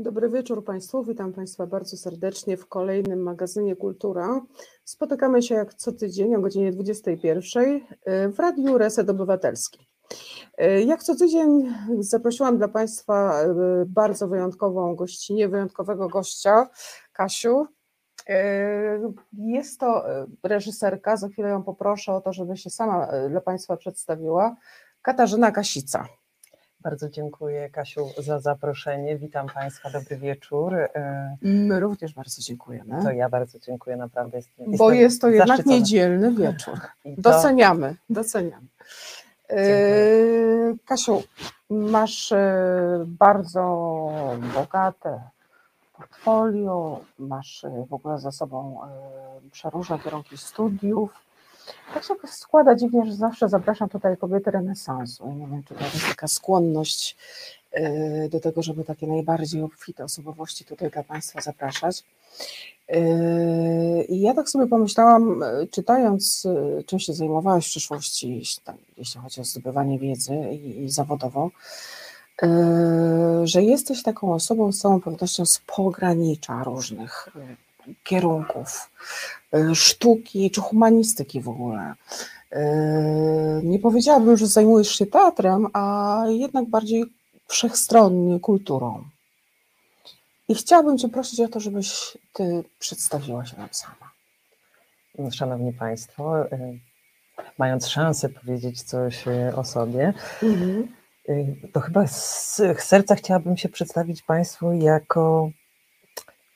[0.00, 1.04] Dobry wieczór Państwu.
[1.04, 4.40] Witam Państwa bardzo serdecznie w kolejnym magazynie Kultura.
[4.84, 7.80] Spotykamy się jak co tydzień o godzinie 21
[8.32, 9.88] w Radiu Reset Obywatelski.
[10.86, 13.34] Jak co tydzień zaprosiłam dla Państwa
[13.86, 16.68] bardzo wyjątkową gościnę, wyjątkowego gościa,
[17.12, 17.66] Kasiu.
[19.32, 20.04] Jest to
[20.42, 24.56] reżyserka, za chwilę ją poproszę o to, żeby się sama dla Państwa przedstawiła.
[25.02, 26.06] Katarzyna Kasica.
[26.80, 29.16] Bardzo dziękuję Kasiu za zaproszenie.
[29.16, 30.74] Witam Państwa, dobry wieczór.
[31.42, 33.02] My również bardzo dziękujemy.
[33.02, 34.36] To ja bardzo dziękuję, naprawdę.
[34.36, 36.74] Jest, Bo jest to jednak niedzielny wieczór.
[36.78, 37.10] To...
[37.18, 38.66] Doceniamy, doceniamy.
[39.50, 40.76] Dziękuję.
[40.86, 41.22] Kasiu,
[41.70, 42.34] masz
[43.06, 43.62] bardzo
[44.54, 45.20] bogate
[45.96, 48.80] portfolio, masz w ogóle za sobą
[49.52, 51.27] przeróżne kierunki studiów.
[51.94, 55.32] Tak się składa dziwnie, że zawsze zapraszam tutaj kobiety renesansu.
[55.32, 57.16] Nie wiem, czy to jest taka skłonność
[58.30, 62.04] do tego, żeby takie najbardziej obfite osobowości tutaj dla Państwa zapraszać.
[64.08, 66.46] I ja tak sobie pomyślałam, czytając,
[66.86, 68.42] czym się zajmowałaś w przyszłości,
[68.96, 71.50] jeśli chodzi o zdobywanie wiedzy i, i zawodowo,
[73.44, 77.28] że jesteś taką osobą z całą pewnością z pogranicza różnych
[78.04, 78.90] kierunków
[79.74, 81.94] sztuki czy humanistyki w ogóle.
[83.62, 87.04] Nie powiedziałabym, że zajmujesz się teatrem, a jednak bardziej
[87.48, 89.04] wszechstronnie kulturą.
[90.48, 94.10] I chciałabym Cię prosić o to, żebyś Ty przedstawiła się nam sama.
[95.30, 96.34] Szanowni Państwo,
[97.58, 99.24] mając szansę powiedzieć coś
[99.56, 100.88] o sobie, mhm.
[101.72, 105.50] to chyba z serca chciałabym się przedstawić Państwu jako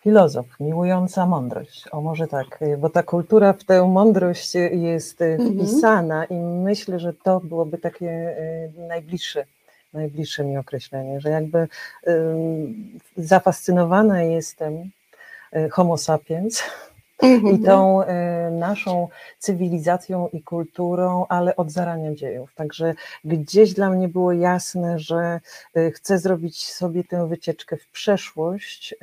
[0.02, 1.88] Filozof, miłująca mądrość.
[1.92, 5.58] O może tak, bo ta kultura w tę mądrość jest mhm.
[5.58, 9.44] wpisana i myślę, że to byłoby takie e, najbliższe,
[9.92, 11.68] najbliższe mi określenie, że jakby
[13.16, 14.90] zafascynowana jestem
[15.52, 16.62] e, homo sapiens
[17.54, 19.08] i tą e, naszą
[19.38, 22.54] cywilizacją i kulturą, ale od zarania dziejów.
[22.54, 25.40] Także gdzieś dla mnie było jasne, że
[25.92, 28.94] chcę zrobić sobie tę wycieczkę w przeszłość,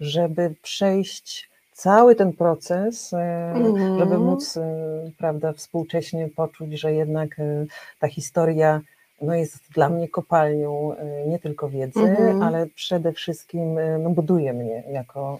[0.00, 3.98] żeby przejść cały ten proces, mm.
[3.98, 7.66] żeby móc, e, prawda, współcześnie poczuć, że jednak e,
[7.98, 8.80] ta historia
[9.22, 10.96] no jest dla mnie kopalnią
[11.26, 12.42] nie tylko wiedzy, mm.
[12.42, 15.38] ale przede wszystkim no, buduje mnie jako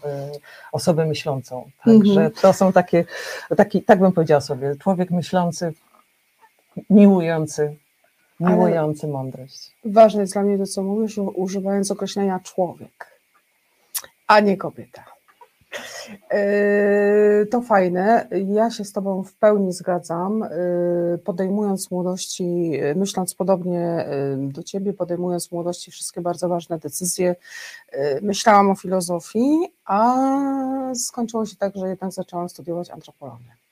[0.72, 1.70] osobę myślącą.
[1.84, 2.32] Także mm.
[2.32, 3.04] to są takie,
[3.56, 5.72] taki, tak bym powiedziała sobie, człowiek myślący,
[6.90, 7.76] miłujący,
[8.40, 9.70] miłujący ale mądrość.
[9.84, 13.13] Ważne jest dla mnie to, co mówisz, używając określenia człowiek
[14.26, 15.04] a nie kobieta.
[16.32, 18.28] Yy, to fajne.
[18.46, 20.40] Ja się z Tobą w pełni zgadzam.
[21.10, 24.06] Yy, podejmując młodości, myśląc podobnie
[24.38, 27.36] yy, do Ciebie, podejmując młodości wszystkie bardzo ważne decyzje,
[28.22, 30.14] myślałam o filozofii, a
[30.94, 33.63] skończyło się tak, że jednak zaczęłam studiować antropologię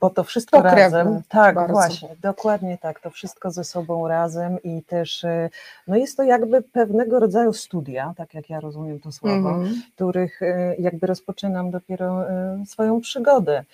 [0.00, 1.72] bo to wszystko razem, tak, bardzo.
[1.72, 5.50] właśnie, dokładnie tak, to wszystko ze sobą razem i też, e,
[5.86, 9.82] no jest to jakby pewnego rodzaju studia, tak jak ja rozumiem to słowo, mm.
[9.94, 13.64] których e, jakby rozpoczynam dopiero e, swoją przygodę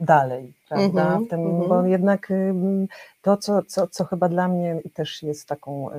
[0.00, 1.68] dalej, prawda, mm -hmm, tym, mm -hmm.
[1.68, 2.32] bo jednak
[3.22, 5.90] to, co, co, co chyba dla mnie też jest taką,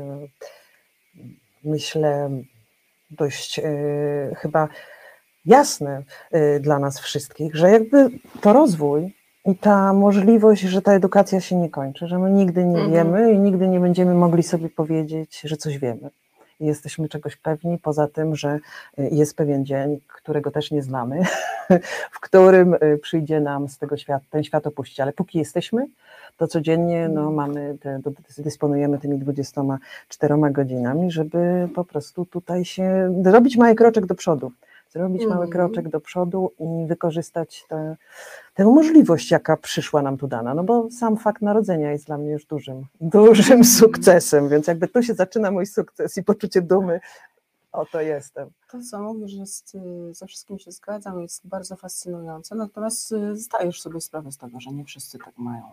[1.64, 2.30] myślę,
[3.12, 3.62] dość
[4.36, 4.68] chyba
[5.46, 6.04] jasne
[6.60, 8.10] dla nas wszystkich, że jakby
[8.42, 9.14] to rozwój
[9.46, 12.92] i ta możliwość, że ta edukacja się nie kończy, że my nigdy nie mhm.
[12.92, 16.10] wiemy i nigdy nie będziemy mogli sobie powiedzieć, że coś wiemy.
[16.60, 18.60] I jesteśmy czegoś pewni, poza tym, że
[19.00, 21.22] y, jest pewien dzień, którego też nie znamy,
[22.16, 25.00] w którym y, przyjdzie nam z tego świata, ten świat opuścić.
[25.00, 25.88] Ale póki jesteśmy,
[26.38, 27.36] to codziennie no, mhm.
[27.36, 28.02] mamy te,
[28.38, 34.52] dysponujemy tymi 24 godzinami, żeby po prostu tutaj się zrobić mały kroczek do przodu
[34.92, 35.50] zrobić mały mhm.
[35.50, 37.98] kroczek do przodu i wykorzystać tę,
[38.54, 40.54] tę możliwość, jaka przyszła nam tu dana.
[40.54, 45.04] No bo sam fakt narodzenia jest dla mnie już dużym, dużym sukcesem, więc jakby tu
[45.04, 47.00] się zaczyna mój sukces i poczucie dumy,
[47.72, 48.50] oto jestem.
[48.72, 49.78] To, co mówisz, jest,
[50.12, 54.72] ze wszystkim się zgadzam, jest bardzo fascynujące, natomiast y, zdajesz sobie sprawę z tego, że
[54.72, 55.64] nie wszyscy tak mają.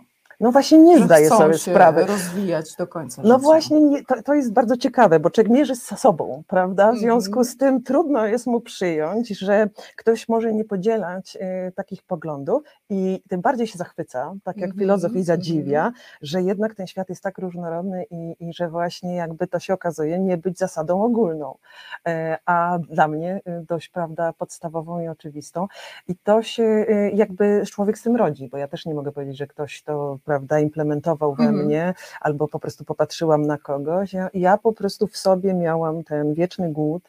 [0.40, 2.06] No właśnie nie zdaję sobie sprawy.
[2.06, 3.22] rozwijać do końca.
[3.22, 3.38] No życia.
[3.38, 6.84] właśnie, nie, to, to jest bardzo ciekawe, bo człowiek mierzy z sobą, prawda?
[6.84, 7.02] W mhm.
[7.02, 12.62] związku z tym trudno jest mu przyjąć, że ktoś może nie podzielać y, takich poglądów
[12.90, 15.92] i tym bardziej się zachwyca, tak jak mm filozof i zadziwia, mm
[16.22, 20.18] że jednak ten świat jest tak różnorodny i, i, że właśnie jakby to się okazuje
[20.18, 21.58] nie być zasadą ogólną,
[22.06, 25.66] e, a dla mnie y, dość, prawda, podstawową i oczywistą.
[26.08, 29.38] I to się y, jakby człowiek z tym rodzi, bo ja też nie mogę powiedzieć,
[29.38, 31.64] że ktoś to prawda, implementował we mhm.
[31.64, 34.12] mnie, albo po prostu popatrzyłam na kogoś.
[34.12, 37.02] Ja, ja po prostu w sobie miałam ten wieczny głód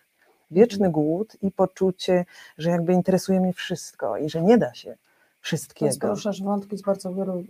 [0.51, 2.25] Wieczny głód i poczucie,
[2.57, 4.98] że jakby interesuje mnie wszystko i że nie da się
[5.42, 5.95] wszystkiego.
[6.01, 7.44] Poruszasz wątki z bardzo wielu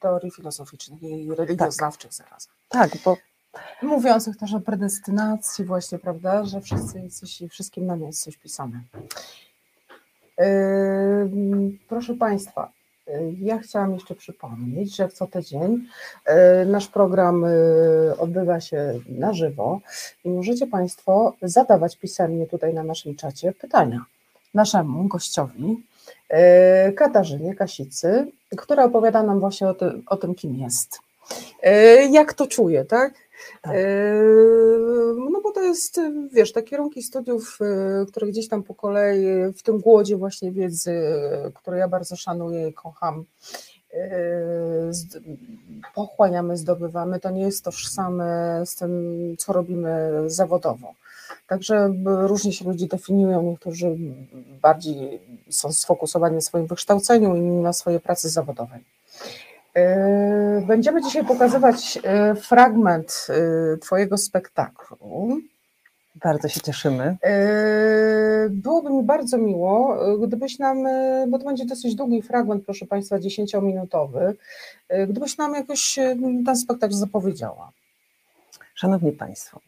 [0.00, 2.26] teorii filozoficznych i religioznawczych tak.
[2.26, 2.52] zarazem.
[2.68, 3.16] Tak, bo
[3.82, 8.80] mówiących też o predestynacji właśnie, prawda, że wszyscy jesteś, wszystkim nam jest coś pisane.
[10.38, 12.72] Yy, proszę Państwa,
[13.40, 15.86] ja chciałam jeszcze przypomnieć, że co tydzień
[16.24, 17.48] e, nasz program e,
[18.18, 19.80] odbywa się na żywo
[20.24, 24.04] i możecie Państwo zadawać pisemnie tutaj na naszym czacie pytania
[24.54, 25.82] naszemu gościowi,
[26.28, 28.26] e, Katarzynie Kasicy,
[28.56, 30.98] która opowiada nam właśnie o, tym, o tym kim jest.
[32.10, 33.14] Jak to czuje, tak?
[33.62, 33.76] Tak.
[35.30, 36.00] No bo to jest,
[36.32, 37.58] wiesz, te kierunki studiów,
[38.08, 41.02] które gdzieś tam po kolei w tym głodzie właśnie wiedzy,
[41.54, 43.24] które ja bardzo szanuję i kocham,
[45.94, 50.94] pochłaniamy, zdobywamy, to nie jest tożsame z tym, co robimy zawodowo.
[51.46, 53.96] Także różnie się ludzie definiują, niektórzy
[54.62, 58.95] bardziej są sfokusowani na swoim wykształceniu, inni na swojej pracy zawodowej.
[59.76, 65.38] E, będziemy dzisiaj pokazywać e, fragment e, Twojego spektaklu.
[66.24, 67.16] Bardzo się cieszymy.
[68.50, 69.96] Byłoby mi bardzo miło,
[70.26, 70.84] gdybyś nam,
[71.28, 74.36] bo to będzie dosyć długi fragment, proszę Państwa, dziesięciominutowy,
[75.08, 75.98] gdybyś nam jakoś
[76.46, 77.70] ten spektakl zapowiedziała.
[78.74, 79.60] Szanowni Państwo,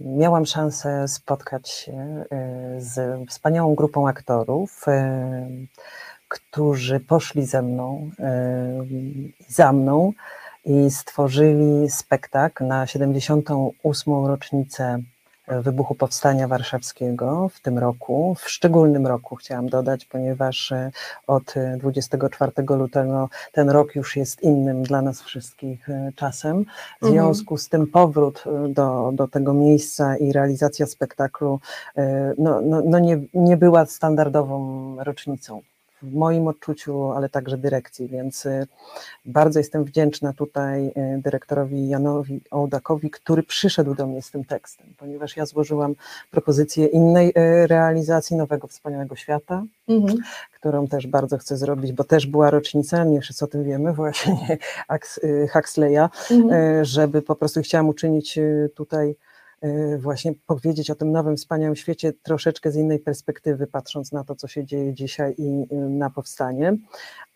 [0.00, 2.24] miałam szansę spotkać się
[2.78, 4.86] z wspaniałą grupą aktorów
[6.30, 8.10] którzy poszli ze mną,
[9.48, 10.12] za mną
[10.64, 14.26] i stworzyli spektakl na 78.
[14.26, 15.02] rocznicę
[15.50, 20.90] wybuchu Powstania Warszawskiego w tym roku, w szczególnym roku chciałam dodać, ponieważ e,
[21.26, 26.64] od 24 lutego ten rok już jest innym dla nas wszystkich e, czasem.
[27.00, 27.12] W mhm.
[27.12, 31.60] związku z tym powrót e, do, do tego miejsca i realizacja spektaklu
[32.38, 35.62] no, no, no nie, nie była standardową rocznicą
[36.02, 38.66] w moim odczuciu, ale także dyrekcji, więc y,
[39.24, 40.92] bardzo jestem wdzięczna tutaj y,
[41.24, 45.94] dyrektorowi Janowi Ołdakowi, który przyszedł do mnie z tym tekstem, ponieważ ja złożyłam
[46.30, 50.18] propozycję innej y, realizacji Nowego Wspaniałego Świata, mhm.
[50.58, 54.58] którą też bardzo chcę zrobić, bo też była rocznica, nie wszyscy o tym wiemy, właśnie
[55.52, 56.84] Huxleya, mhm.
[56.84, 58.38] żeby po prostu chciałam uczynić
[58.74, 59.14] tutaj
[59.98, 64.48] właśnie powiedzieć o tym nowym, wspaniałym świecie troszeczkę z innej perspektywy, patrząc na to, co
[64.48, 66.76] się dzieje dzisiaj i y, na powstanie.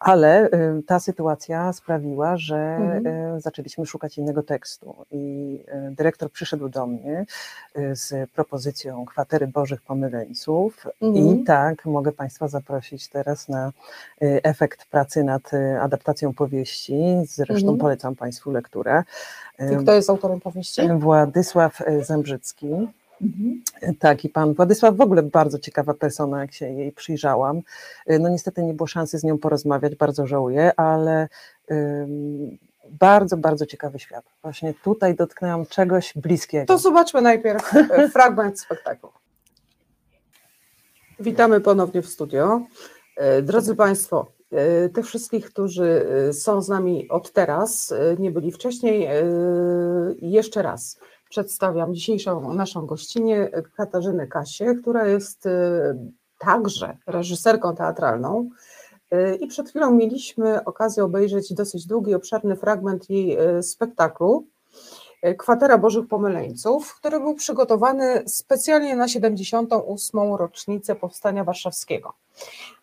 [0.05, 3.41] Ale y, ta sytuacja sprawiła, że mhm.
[3.41, 7.27] zaczęliśmy szukać innego tekstu i dyrektor przyszedł do mnie
[7.93, 11.27] z propozycją Kwatery Bożych Pomyleńców mhm.
[11.27, 13.73] i tak mogę Państwa zaprosić teraz na
[14.21, 17.79] efekt pracy nad adaptacją powieści, zresztą mhm.
[17.79, 19.03] polecam Państwu lekturę.
[19.73, 20.83] I kto jest autorem powieści?
[20.99, 22.67] Władysław Zembrzycki.
[23.25, 23.62] Mhm.
[23.99, 27.61] Tak, i pan Władysław w ogóle bardzo ciekawa persona, jak się jej przyjrzałam.
[28.21, 31.29] No niestety nie było szansy z nią porozmawiać, bardzo żałuję, ale
[32.91, 34.25] bardzo, bardzo ciekawy świat.
[34.43, 36.67] Właśnie tutaj dotknęłam czegoś bliskiego.
[36.67, 39.09] To zobaczmy najpierw e, fragment spektaklu.
[41.20, 42.61] Witamy ponownie w studio.
[43.17, 49.09] E, drodzy Państwo, E, tych wszystkich, którzy są z nami od teraz, nie byli wcześniej,
[50.23, 50.99] jeszcze raz
[51.34, 55.48] przedstawiam dzisiejszą naszą gościnę Katarzynę Kasię, która jest
[56.38, 58.50] także reżyserką teatralną.
[59.41, 64.46] I przed chwilą mieliśmy okazję obejrzeć dosyć długi, obszerny fragment jej spektaklu
[65.38, 70.34] Kwatera Bożych Pomyleńców, który był przygotowany specjalnie na 78.
[70.34, 72.12] rocznicę Powstania Warszawskiego.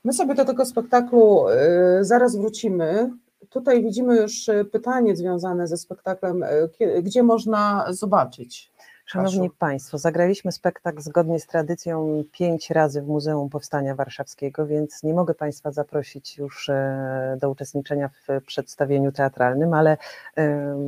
[0.03, 1.45] My sobie do tego spektaklu
[2.01, 3.11] zaraz wrócimy.
[3.51, 8.70] Tutaj widzimy już y, pytanie związane ze spektaklem, y, gdzie można zobaczyć
[9.11, 9.49] Szanowni.
[9.49, 15.33] Państwo, zagraliśmy spektakl zgodnie z tradycją pięć razy w Muzeum Powstania Warszawskiego, więc nie mogę
[15.33, 19.97] Państwa zaprosić już e, do uczestniczenia w przedstawieniu teatralnym, ale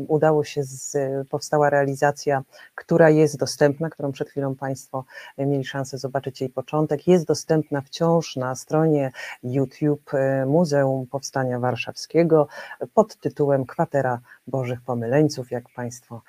[0.08, 2.44] udało się, z, powstała realizacja,
[2.76, 5.06] która jest dostępna, którą przed chwilą Państwo
[5.38, 7.08] mieli szansę zobaczyć jej początek.
[7.08, 9.12] Jest dostępna wciąż na stronie
[9.44, 12.48] YouTube e, Muzeum Powstania Warszawskiego
[12.94, 16.22] pod tytułem Kwatera Bożych Pomyleńców, jak Państwo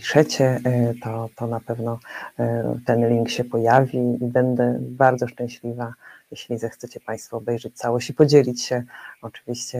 [0.00, 1.98] wpiszecie, y, to, to na pewno
[2.40, 2.44] y,
[2.86, 5.94] ten link się pojawi i będę bardzo szczęśliwa,
[6.30, 8.84] jeśli zechcecie Państwo obejrzeć całość i podzielić się
[9.22, 9.78] oczywiście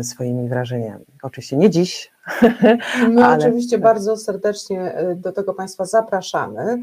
[0.00, 1.04] y, swoimi wrażeniami.
[1.22, 2.12] Oczywiście nie dziś.
[3.08, 3.36] My ale...
[3.36, 6.78] oczywiście bardzo serdecznie do tego Państwa zapraszamy.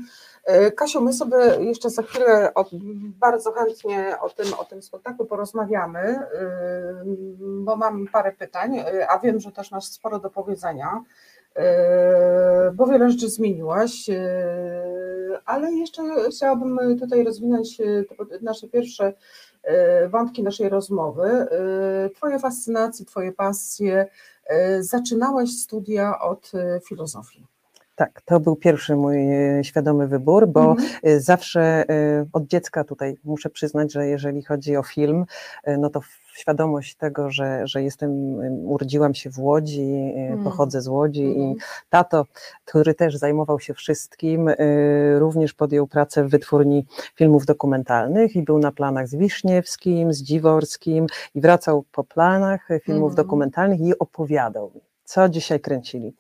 [0.76, 2.66] Kasiu, my sobie jeszcze za chwilę o,
[3.20, 6.20] bardzo chętnie o tym, o tym spektaklu porozmawiamy,
[7.40, 11.04] bo mam parę pytań, a wiem, że też masz sporo do powiedzenia.
[11.56, 14.10] E, bo wiele rzeczy zmieniłaś.
[14.10, 14.20] E,
[15.46, 17.78] ale jeszcze chciałabym tutaj rozwinąć
[18.42, 19.14] nasze pierwsze
[20.10, 21.48] wątki naszej rozmowy.
[22.16, 24.10] Twoje fascynacje, Twoje pasje.
[24.80, 26.52] Zaczynałaś studia od
[26.88, 27.51] filozofii.
[28.02, 29.18] Tak, to był pierwszy mój
[29.64, 31.20] świadomy wybór, bo mhm.
[31.20, 31.86] zawsze
[32.34, 35.26] od dziecka tutaj muszę przyznać, że jeżeli chodzi o film,
[35.78, 36.02] no to
[36.34, 40.44] świadomość tego, że, że jestem, urodziłam się w Łodzi, mm.
[40.44, 41.38] pochodzę z Łodzi mm.
[41.38, 41.58] i mhm.
[41.90, 42.26] tato,
[42.66, 44.50] który też zajmował się wszystkim,
[45.20, 51.08] również podjął pracę w wytwórni filmów dokumentalnych i był na planach z Wiszniewskim, z Dziworskim
[51.36, 53.16] i wracał po planach filmów mm.
[53.16, 56.14] dokumentalnych i opowiadał mi co dzisiaj kręcili.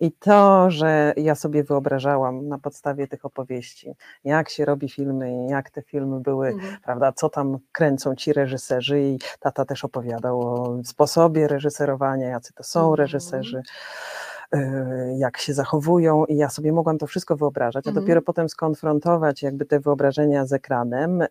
[0.00, 5.70] I to, że ja sobie wyobrażałam na podstawie tych opowieści, jak się robi filmy, jak
[5.70, 6.76] te filmy były, mhm.
[6.84, 12.62] prawda, co tam kręcą ci reżyserzy i tata też opowiadał o sposobie reżyserowania, jacy to
[12.62, 12.94] są mhm.
[12.94, 13.62] reżyserzy
[14.54, 14.58] y,
[15.18, 18.04] jak się zachowują i ja sobie mogłam to wszystko wyobrażać, a mhm.
[18.04, 21.28] dopiero potem skonfrontować jakby te wyobrażenia z ekranem, y,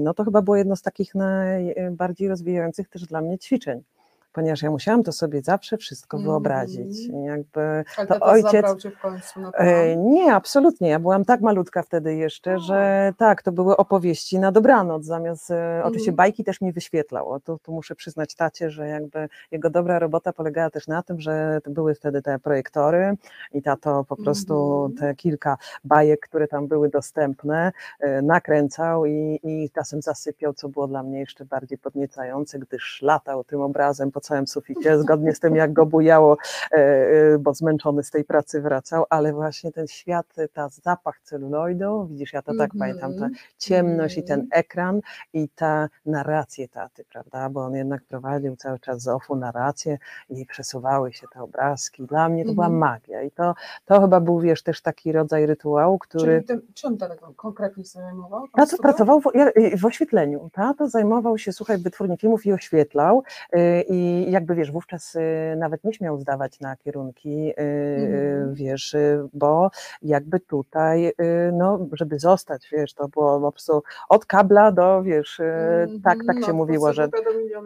[0.00, 3.82] no to chyba było jedno z takich najbardziej rozwijających też dla mnie ćwiczeń
[4.38, 6.28] ponieważ ja musiałam to sobie zawsze wszystko mm.
[6.28, 7.08] wyobrazić.
[7.24, 8.82] Jakby Ale to ojciec.
[8.82, 10.88] Cię w końcu na e, nie, absolutnie.
[10.88, 15.86] Ja byłam tak malutka wtedy jeszcze, że tak, to były opowieści na dobranoc, zamiast mm.
[15.86, 17.40] oczywiście bajki też mi wyświetlało.
[17.40, 21.60] Tu, tu muszę przyznać tacie, że jakby jego dobra robota polegała też na tym, że
[21.66, 23.16] były wtedy te projektory
[23.52, 24.96] i tato po prostu mm.
[24.98, 30.86] te kilka bajek, które tam były dostępne, e, nakręcał i, i czasem zasypiał, co było
[30.86, 35.56] dla mnie jeszcze bardziej podniecające, gdyż latał tym obrazem po całym suficie, zgodnie z tym,
[35.56, 36.36] jak go bujało,
[36.72, 42.06] e, e, bo zmęczony z tej pracy wracał, ale właśnie ten świat, ta zapach celuloidu,
[42.10, 42.78] widzisz, ja to tak mm -hmm.
[42.78, 44.24] pamiętam, ta ciemność mm -hmm.
[44.24, 45.00] i ten ekran
[45.32, 49.98] i ta narrację taty, prawda, bo on jednak prowadził cały czas z ofu narrację
[50.30, 52.02] i przesuwały się te obrazki.
[52.06, 52.54] Dla mnie to mm -hmm.
[52.54, 52.80] była mhm.
[52.80, 53.54] magia i to,
[53.84, 56.42] to chyba był, wiesz, też taki rodzaj rytuału, który...
[56.46, 58.44] Czyli czym tego konkretnie się zajmował?
[58.56, 59.24] Tato pracował w,
[59.80, 63.22] w oświetleniu, tato zajmował się, słuchaj, w wytwórni filmów i oświetlał
[63.56, 65.20] y, i i jakby wiesz, wówczas y,
[65.58, 68.54] nawet nie śmiał zdawać na kierunki, mm.
[68.54, 68.96] wiesz,
[69.32, 69.70] bo
[70.02, 71.12] jakby tutaj,
[71.52, 76.00] no, żeby zostać, wiesz, to było po prostu od kabla do, wiesz, mm.
[76.02, 77.08] tak, tak się no, mówiło, że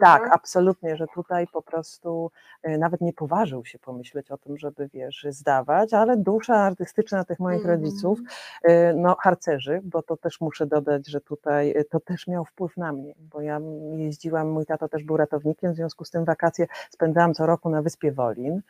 [0.01, 2.31] tak, absolutnie, że tutaj po prostu
[2.79, 7.65] nawet nie poważył się pomyśleć o tym, żeby, wiesz, zdawać, ale dusza artystyczna tych moich
[7.65, 7.71] mm.
[7.71, 8.19] rodziców,
[8.95, 13.13] no, harcerzy, bo to też muszę dodać, że tutaj to też miał wpływ na mnie,
[13.19, 13.59] bo ja
[13.95, 17.81] jeździłam, mój tato też był ratownikiem, w związku z tym wakacje spędzałam co roku na
[17.81, 18.61] wyspie Wolin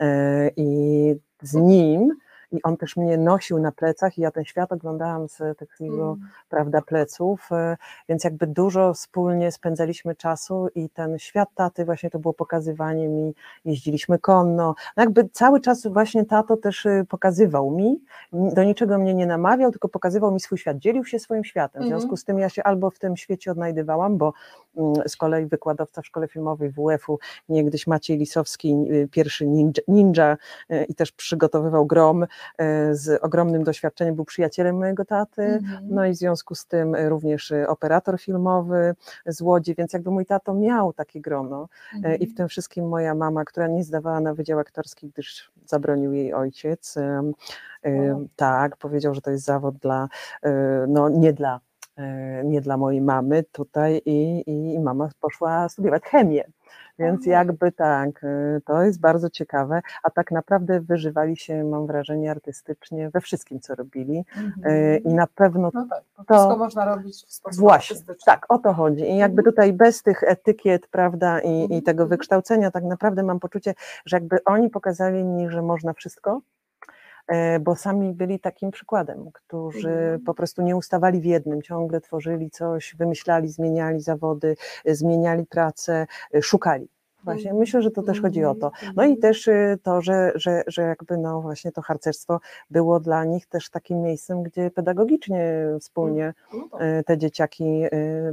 [0.00, 2.16] e, i z nim
[2.52, 6.28] i on też mnie nosił na plecach i ja ten świat oglądałam z takiego, mm.
[6.48, 7.76] prawda, pleców, e,
[8.08, 13.34] więc jakby dużo wspólnie spędzaliśmy czasu i ten świat taty właśnie to było pokazywanie mi,
[13.64, 18.00] jeździliśmy konno, no jakby cały czas właśnie tato też y, pokazywał mi,
[18.32, 21.86] do niczego mnie nie namawiał, tylko pokazywał mi swój świat, dzielił się swoim światem, w
[21.86, 22.16] związku mm.
[22.16, 24.32] z tym ja się albo w tym świecie odnajdywałam, bo
[24.76, 30.36] mm, z kolei wykładowca w szkole filmowej WF-u, niegdyś Maciej Lisowski, y, pierwszy ninja, ninja
[30.70, 32.26] y, i też przygotowywał Grom, E,
[32.92, 35.86] z ogromnym doświadczeniem, był przyjacielem mojego taty, mhm.
[35.90, 38.94] no i w związku z tym również operator filmowy
[39.26, 42.34] z Łodzi, więc jakby mój tato miał takie grono e, i w mhm.
[42.36, 46.94] tym wszystkim moja mama, która nie zdawała na Wydział Aktorski, gdyż zabronił jej ojciec,
[47.84, 48.28] wow.
[48.36, 50.08] tak, powiedział, że to jest zawód dla,
[50.42, 51.60] e, no nie dla
[52.44, 56.44] nie dla mojej mamy tutaj i, i mama poszła studiować chemię.
[56.98, 62.30] Więc jakby tak, y, to jest bardzo ciekawe, a tak naprawdę wyżywali się, mam wrażenie,
[62.30, 65.02] artystycznie we wszystkim, co robili mhm.
[65.04, 68.72] i na pewno no tak, to wszystko można robić w sposób Właśnie, tak, o to
[68.72, 69.52] chodzi i jakby mhm.
[69.52, 71.82] tutaj bez tych etykiet, prawda, i, i mhm.
[71.82, 73.74] tego wykształcenia tak naprawdę mam poczucie,
[74.06, 76.59] że jakby oni pokazali mi, że można wszystko, E,
[77.60, 80.20] bo sami byli takim przykładem, którzy mhm.
[80.20, 86.06] po prostu nie ustawali w jednym, ciągle tworzyli coś, wymyślali, zmieniali zawody, e, zmieniali pracę,
[86.34, 86.88] e, szukali.
[87.24, 88.66] Właśnie, myślę, że to też chodzi o to.
[88.66, 88.92] Mhm.
[88.96, 89.48] No i też
[89.82, 94.42] to, że, że, że jakby no właśnie to harcerstwo było dla nich też takim miejscem,
[94.42, 96.80] gdzie pedagogicznie wspólnie no tak.
[97.06, 97.82] te dzieciaki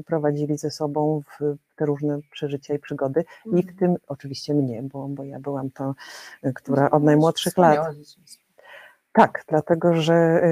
[0.06, 3.78] prowadzili ze sobą w te różne przeżycia i przygody i w mhm.
[3.78, 5.96] tym oczywiście mnie, bo, bo ja byłam to,
[6.56, 7.96] która od najmłodszych lat
[9.18, 10.44] tak, dlatego że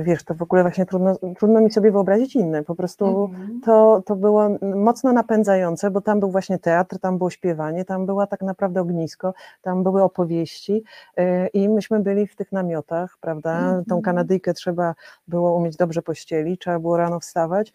[0.00, 2.62] y, wiesz, to w ogóle właśnie trudno, trudno mi sobie wyobrazić inne.
[2.62, 3.60] Po prostu mhm.
[3.60, 8.26] to, to było mocno napędzające, bo tam był właśnie teatr, tam było śpiewanie, tam była
[8.26, 10.84] tak naprawdę ognisko, tam były opowieści
[11.18, 13.58] y, i myśmy byli w tych namiotach, prawda?
[13.58, 13.84] Mhm.
[13.84, 14.94] Tą Kanadyjkę trzeba
[15.28, 17.72] było umieć dobrze pościelić, trzeba było rano wstawać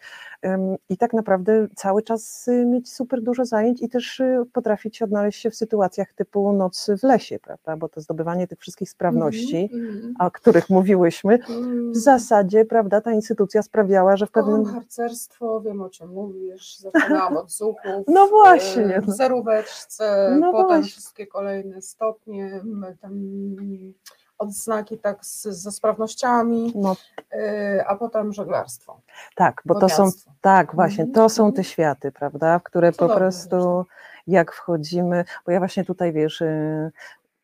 [0.88, 5.50] i tak naprawdę cały czas y, mieć super dużo zajęć i też potrafić odnaleźć się
[5.50, 7.76] w sytuacjach typu noc w lesie, prawda?
[7.76, 10.14] Bo to zdobywanie tych wszystkich sprawności, mhm.
[10.28, 14.74] O których mówiłyśmy, Mm, w zasadzie, prawda, ta instytucja sprawiała, że w Kocham pewnym...
[14.74, 18.04] harcerstwo, wiem o czym mówisz, zaczynałam od zuchów.
[18.08, 19.14] No właśnie, e, W no.
[19.14, 20.84] zeróweczce, No potem właśnie.
[20.90, 22.60] wszystkie kolejne stopnie,
[23.00, 23.12] tam
[24.38, 26.96] odznaki tak z, ze sprawnościami, No
[27.32, 29.00] e, a potem żeglarstwo.
[29.36, 31.64] tak, bo to są, tak, właśnie, to są te Mhm.
[31.64, 33.84] światy, prawda, w które po prostu
[34.26, 36.90] jak wchodzimy, bo ja właśnie tutaj, wiesz, y,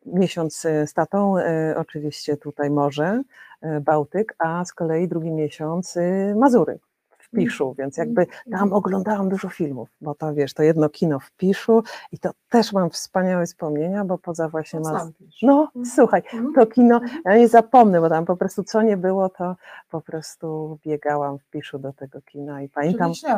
[0.06, 1.42] miesiąc y, z tatą, y,
[1.76, 3.22] oczywiście tutaj morze,
[3.64, 5.98] y, Bałtyk, a z kolei drugi miesiąc
[6.36, 6.78] Mazury
[7.18, 8.72] w Piszu, więc jakby tam Mhm.
[8.72, 11.82] oglądałam dużo filmów, bo to wiesz, to jedno kino w Piszu
[12.12, 14.80] i to też mam wspaniałe wspomnienia, bo poza właśnie
[15.18, 15.42] pisz.
[15.42, 15.86] No, Mhm.
[15.86, 16.22] słuchaj,
[16.54, 19.56] to kino, ja nie zapomnę, bo tam po prostu co nie było, to
[19.90, 23.32] po prostu biegałam w Piszu do tego kina i pamiętam, Czyli.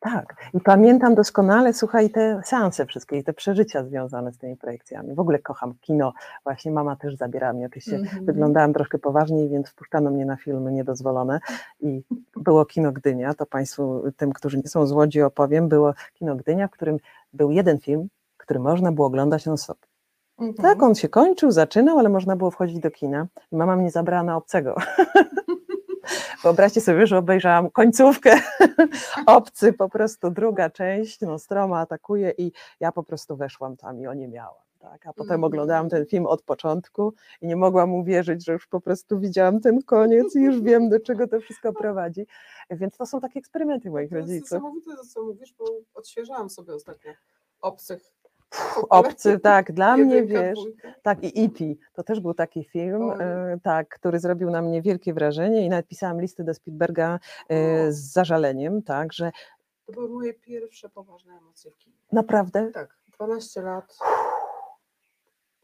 [0.00, 5.14] Tak, i pamiętam doskonale, słuchaj, te seanse wszystkie i te przeżycia związane z tymi projekcjami.
[5.14, 6.12] W ogóle kocham kino,
[6.44, 8.24] właśnie mama też zabiera mnie, oczywiście Mhm.
[8.24, 11.40] wyglądałam troszkę poważniej, więc wpuszczano mnie na filmy niedozwolone
[11.80, 12.02] i
[12.36, 16.68] było kino Gdynia, to Państwu, tym, którzy nie są z Łodzi opowiem, było kino Gdynia,
[16.68, 16.96] w którym
[17.32, 19.78] był jeden film, który można było oglądać non-stop.
[20.38, 20.54] Mhm.
[20.54, 23.26] Tak, on się kończył, zaczynał, ale można było wchodzić do kina.
[23.52, 24.74] I mama mnie zabrała na obcego.
[26.42, 28.40] Wyobraźcie sobie, że obejrzałam końcówkę
[29.26, 34.06] obcy, po prostu druga część, no stroma atakuje i ja po prostu weszłam tam i
[34.06, 34.54] o nie miałam.
[34.78, 35.06] Tak?
[35.06, 35.44] A potem Mhm.
[35.44, 39.82] oglądałam ten film od początku i nie mogłam uwierzyć, że już po prostu widziałam ten
[39.82, 42.26] koniec i już wiem, do czego to wszystko prowadzi.
[42.70, 44.50] Więc to są takie eksperymenty moich To jest rodziców.
[44.52, 45.64] niesamowite, co mówisz, bo
[45.94, 47.12] odświeżałam sobie ostatnio
[47.60, 48.02] obcych.
[48.90, 50.58] Obcy, tak, dla mnie wiesz.
[51.02, 51.64] Tak, i E.T.
[51.92, 55.86] to też był taki film, e, tak, który zrobił na mnie wielkie wrażenie i nawet
[55.88, 59.32] pisałam listy do Spielberga e, z zażaleniem, tak, że
[59.86, 61.96] To były moje pierwsze poważne emocje w kinie.
[62.12, 63.98] naprawdę, Tak, 12 lat.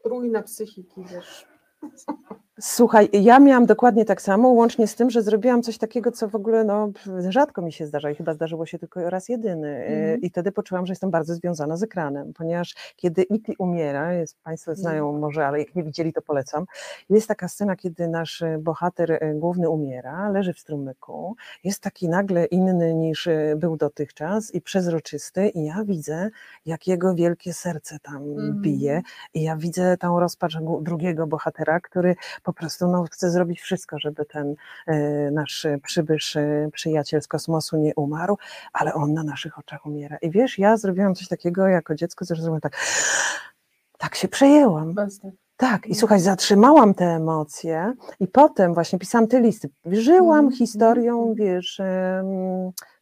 [0.05, 1.47] Ruina psychiki, wiesz.
[2.59, 6.35] słuchaj, ja miałam dokładnie tak samo, łącznie z tym, że zrobiłam coś takiego, co w
[6.35, 6.89] ogóle no,
[7.29, 10.21] rzadko mi się zdarza i chyba zdarzyło się tylko raz jedyny Mhm.
[10.21, 13.53] i wtedy poczułam, że jestem bardzo związana z ekranem, ponieważ kiedy E.T.
[13.59, 16.65] umiera, jest, Państwo znają może, ale jak nie widzieli, to polecam,
[17.09, 22.09] jest taka scena, kiedy nasz e, bohater e, główny umiera, leży w strumyku, jest taki
[22.09, 26.29] nagle inny niż był dotychczas i przezroczysty i ja widzę,
[26.65, 28.61] jak jego wielkie serce tam Mhm.
[28.61, 29.01] bije
[29.33, 32.15] i ja widzę tą rozpacz drugiego bohatera, który
[32.47, 34.55] po prostu no, chce zrobić wszystko, żeby ten
[34.85, 38.37] e, nasz przybysz, e, przyjaciel z kosmosu nie umarł,
[38.73, 40.17] ale on na naszych oczach umiera.
[40.21, 42.77] I wiesz, ja zrobiłam coś takiego jako dziecko, zrobiłam tak,
[43.97, 44.95] tak się przejęłam.
[44.95, 45.33] Tych.
[45.57, 45.95] Tak, i Mhm.
[45.95, 49.69] słuchaj, zatrzymałam te emocje i potem właśnie pisałam te listy.
[49.85, 51.35] Żyłam Mhm, historią, mhm.
[51.35, 51.81] wiesz,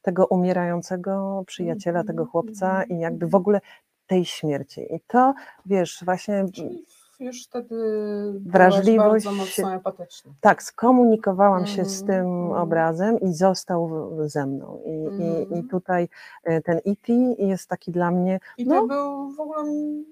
[0.02, 3.62] tego umierającego przyjaciela, tego Mhm, chłopca mhm, i jakby w ogóle
[4.08, 4.82] tej śmierci.
[4.96, 5.34] I to,
[5.66, 6.86] wiesz, właśnie Czyli
[7.20, 7.76] już wtedy
[8.46, 10.32] Wrażliwość bardzo mocno empatyczna.
[10.42, 12.62] tak, skomunikowałam się z Mhm, tym mhm.
[12.62, 13.90] obrazem i został
[14.30, 14.80] ze mną.
[14.86, 15.68] I, i, i Mhm.
[15.68, 16.10] tutaj
[16.44, 17.14] e, ten E.T.
[17.38, 18.76] jest taki dla mnie, I No.
[18.82, 19.64] to był w ogóle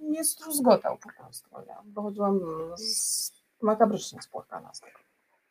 [0.10, 1.50] nie struzgotał po prostu.
[1.68, 2.40] Ja wychodziłam
[2.78, 5.03] z, makabrycznie spłakana z tego.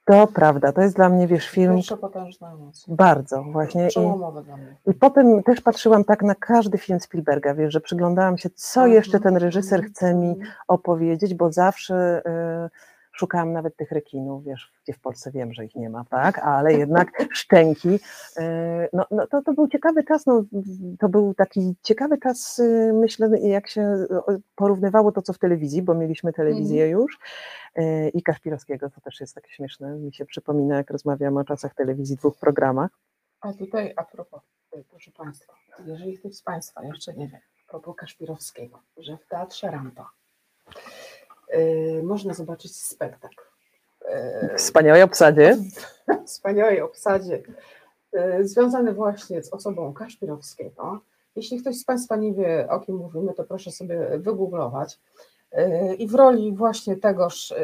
[0.05, 2.95] To prawda, to jest dla mnie, wiesz, film potężne emocje.
[2.97, 3.85] bardzo właśnie.
[3.87, 4.77] I, Przełomowe dla mnie.
[4.87, 9.21] I potem też patrzyłam tak na każdy film Spielberga, wiesz, że przyglądałam się, co jeszcze
[9.21, 10.37] ten reżyser chce mi
[10.69, 12.23] opowiedzieć, bo zawsze
[12.67, 16.39] y, szukałam nawet tych rekinów, wiesz, gdzie w Polsce wiem, że ich nie ma, tak,
[16.39, 17.89] ale jednak szczęki.
[17.89, 18.01] Y,
[18.93, 20.45] no, no to, to był ciekawy czas, no,
[20.99, 24.07] to był taki ciekawy czas, y, myślę, jak się
[24.55, 27.19] porównywało to, co w telewizji, bo mieliśmy telewizję już
[27.79, 31.75] y, i Kaszpirowskiego, to też jest takie śmieszne, mi się przypomina, jak rozmawiamy o czasach
[31.75, 32.91] telewizji, dwóch programach.
[33.41, 34.41] A tutaj a propos,
[34.91, 35.53] proszę Państwa,
[35.87, 40.11] jeżeli ktoś z Państwa jeszcze nie wie, a propos Kaszpirowskiego, że w Teatrze Rampa
[42.03, 43.37] można zobaczyć spektakl.
[44.55, 45.57] y, Wspaniałej obsadzie.
[46.09, 47.43] w wspaniałej obsadzie,
[48.41, 51.01] y, związany właśnie z osobą Kaszpirowskiego.
[51.37, 54.99] Jeśli ktoś z Państwa nie wie, o kim mówimy, to proszę sobie wygooglować.
[55.99, 57.55] I w roli właśnie tegoż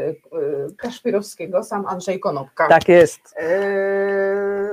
[0.79, 2.69] Kaszpirowskiego sam Andrzej Konopka.
[2.69, 3.21] Tak jest.
[3.37, 4.69] Eee,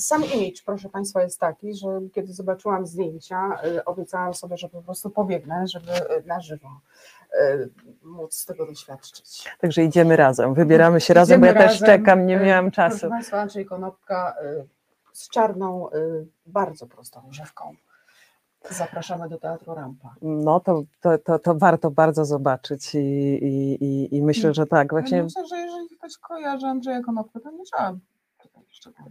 [0.00, 4.82] Sam image, proszę Państwa, jest taki, że kiedy zobaczyłam zdjęcia, e, obiecałam sobie, że po
[4.82, 6.68] prostu pobiegnę, żeby e, na żywo
[7.32, 7.68] e,
[8.02, 9.44] móc z tego doświadczyć.
[9.60, 11.98] Także idziemy razem, wybieramy się razem, bo ja Idziemy też razem.
[11.98, 13.08] czekam, nie miałam Proszę czasu.
[13.08, 14.34] Państwa, Andrzej Konopka
[15.12, 15.88] z czarną,
[16.46, 17.74] bardzo prostą rzewką.
[18.70, 20.14] Zapraszamy do Teatru Rampa.
[20.22, 24.92] No to, to, to, to warto bardzo zobaczyć i, i, i, i myślę, że tak,
[24.92, 27.94] Ja właśnie Myślę, że jeżeli ktoś kojarzy Andrzeja Konopkę, to nie trzeba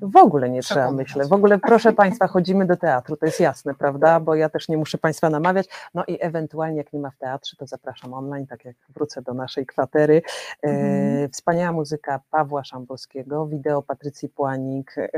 [0.02, 1.26] W ogóle nie trzeba, myślę.
[1.26, 4.20] W ogóle, proszę Państwa, chodzimy do teatru, to jest jasne, prawda?
[4.20, 5.68] Bo ja też nie muszę Państwa namawiać.
[5.94, 9.34] No i ewentualnie, jak nie ma w teatrze, to zapraszam online, tak jak wrócę do
[9.34, 10.22] naszej kwatery.
[10.64, 11.30] E, Mhm.
[11.32, 15.10] Wspaniała muzyka Pawła Szamborskiego, wideo Patrycji Płanik e,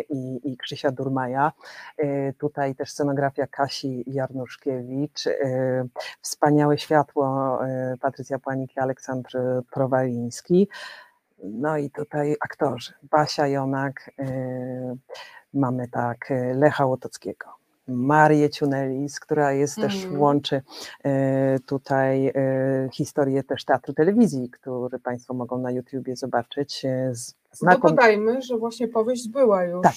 [0.00, 1.52] i, i Krzysia Durmaja.
[1.98, 5.26] E, tutaj też scenografia Kasi Jarnuszkiewicz.
[5.26, 5.32] E,
[6.20, 9.38] wspaniałe światło e, Patrycja Płanik i Aleksandr
[9.72, 10.68] Prowaliński.
[11.42, 12.92] No i tutaj aktorzy.
[13.02, 14.96] Basia Jonak, y,
[15.54, 17.46] mamy tak y, Lecha Łotockiego,
[17.88, 20.20] Marię Ciunelis, która jest też, Mhm.
[20.22, 20.62] łączy
[21.56, 22.32] y, tutaj
[22.92, 26.80] historię też teatru telewizji, który Państwo mogą na YouTubie zobaczyć.
[27.12, 27.90] Z No znakom...
[27.90, 29.94] dodajmy, że właśnie powieść była już Tak.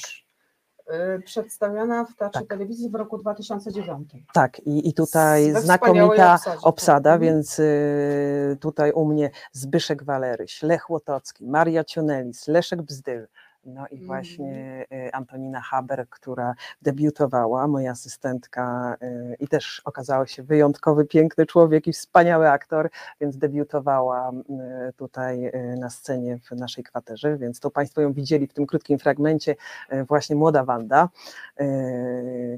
[1.17, 2.49] Y, przedstawiana w Teatrze Tak.
[2.49, 4.09] Telewizji w roku 2009.
[4.33, 6.67] Tak, i, i tutaj We znakomita obsadzie, tak.
[6.67, 7.21] obsada, Mhm.
[7.21, 13.27] więc y, tutaj u mnie Zbyszek Waleryś, Lech Łotocki, Maria Ciunelis, Leszek Bzdyl,
[13.65, 14.05] no i Mhm.
[14.07, 21.45] właśnie y, Antonina Haber, która debiutowała, moja asystentka y, i też okazał się wyjątkowy, piękny
[21.45, 22.89] człowiek i wspaniały aktor,
[23.21, 24.31] więc debiutowała
[24.89, 28.99] y, tutaj na scenie w naszej kwaterze, więc to Państwo ją widzieli w tym krótkim
[28.99, 29.55] fragmencie,
[30.07, 31.09] właśnie młoda Wanda,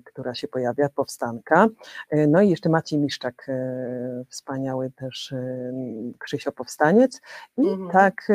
[0.05, 1.67] która się pojawia, powstanka.
[2.27, 3.47] No i jeszcze Maciej Miszczak,
[4.29, 5.33] wspaniały też
[6.19, 7.21] Krzysio Powstaniec.
[7.57, 7.89] I Mhm.
[7.91, 8.27] tak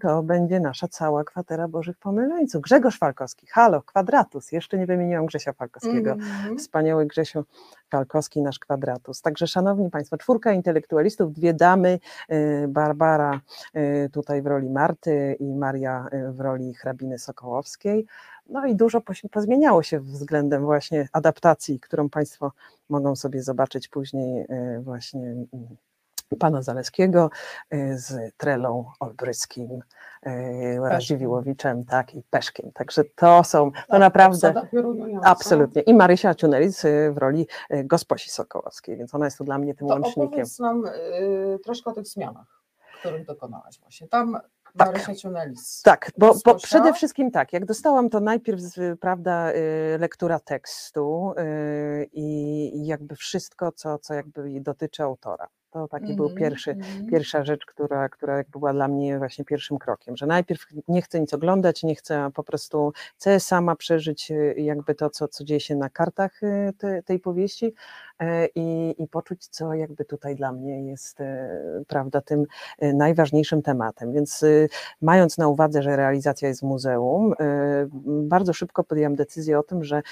[0.00, 2.62] to będzie nasza cała kwatera Bożych Pomyleńców.
[2.62, 6.12] Grzegorz Falkowski, halo, kwadratus, jeszcze nie wymieniłam Grzesia Falkowskiego.
[6.12, 6.58] Mhm.
[6.58, 7.44] Wspaniały Grzesiu
[7.90, 9.22] Falkowski, nasz kwadratus.
[9.22, 11.98] Także, szanowni Państwo, czwórka intelektualistów, dwie damy,
[12.32, 13.40] y, Barbara
[13.76, 18.06] y, tutaj w roli Marty i Maria y, w roli hrabiny Sokołowskiej.
[18.48, 22.52] No i dużo pozmieniało się względem właśnie adaptacji, którą Państwo
[22.88, 24.46] mogą sobie zobaczyć później
[24.80, 25.76] właśnie mm,
[26.38, 27.30] pana Zaleskiego
[27.74, 29.80] y, z Trelą Olbryskim,
[30.26, 32.72] y, Radziwiłowiczem, tak, i Peszkiem.
[32.72, 34.54] Także to są, to Tak, naprawdę...
[34.72, 35.28] piorunująca.
[35.28, 35.82] Absolutnie.
[35.82, 37.46] I Marysia Ciunelis y, w roli
[37.84, 40.24] gosposi Sokołowskiej, więc ona jest tu dla mnie tym To łącznikiem.
[40.26, 42.62] opowiedz nam y, troszkę o tych zmianach,
[43.00, 44.08] których dokonałaś właśnie.
[44.08, 44.38] Tam
[44.78, 44.88] Tak.
[44.88, 45.82] Marysia Ciunelis.
[45.82, 48.60] Tak, bo, bo przede wszystkim tak, jak dostałam to najpierw,
[49.00, 49.48] prawda,
[49.98, 51.32] lektura tekstu
[52.12, 55.46] i i jakby wszystko, co, co jakby dotyczy autora.
[55.74, 57.06] To taki był Mhm, pierwszy, mhm.
[57.06, 61.34] pierwsza rzecz, która, która była dla mnie właśnie pierwszym krokiem, że najpierw nie chcę nic
[61.34, 65.76] oglądać, nie chcę po prostu, chcę sama przeżyć y, jakby to, co, co dzieje się
[65.76, 67.74] na kartach y, te, tej powieści
[68.18, 72.44] e, i, i poczuć, co jakby tutaj dla mnie jest, e, prawda, tym
[72.78, 74.12] e, najważniejszym tematem.
[74.12, 74.68] Więc y,
[75.02, 77.34] mając na uwadze, że realizacja jest w muzeum,
[78.06, 80.02] bardzo szybko podjęłam decyzję o tym, że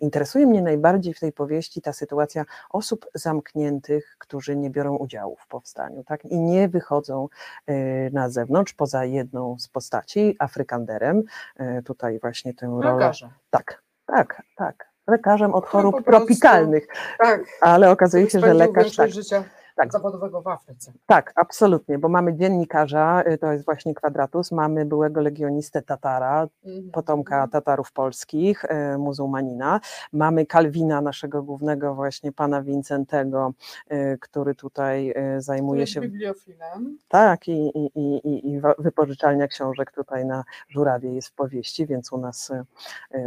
[0.00, 5.46] interesuje mnie najbardziej w tej powieści ta sytuacja osób zamkniętych, którzy nie biorą udziału w
[5.46, 6.24] powstaniu tak?
[6.24, 7.28] i nie wychodzą
[7.70, 11.22] y, na zewnątrz poza jedną z postaci, Afrykanderem.
[11.60, 12.92] Y, Tutaj właśnie tę rolę.
[12.94, 13.30] Lekarze.
[13.50, 14.88] Tak, tak, tak.
[15.06, 16.86] Lekarzem od No chorób tropikalnych,
[17.18, 17.40] Tak.
[17.60, 19.44] ale okazuje się, że lekarz tak, życia
[19.82, 19.92] tak.
[19.92, 20.92] zawodowego w Afryce.
[21.06, 26.90] tak, absolutnie, bo mamy dziennikarza, y, to jest właśnie kwadratus, mamy byłego legionistę Tatara, Mhm.
[26.90, 29.80] potomka Tatarów polskich, e, muzułmanina.
[30.12, 33.52] Mamy Kalwina, naszego głównego właśnie pana Wincentego,
[33.88, 36.98] e, który tutaj zajmuje jest się, bibliofilem.
[37.08, 42.18] tak, i, i, i, i- wypożyczalnia książek tutaj na Żurawie jest w powieści, więc u
[42.18, 42.52] nas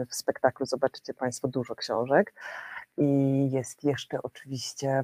[0.10, 2.34] w spektaklu zobaczycie państwo dużo książek.
[2.98, 5.04] I jest jeszcze oczywiście,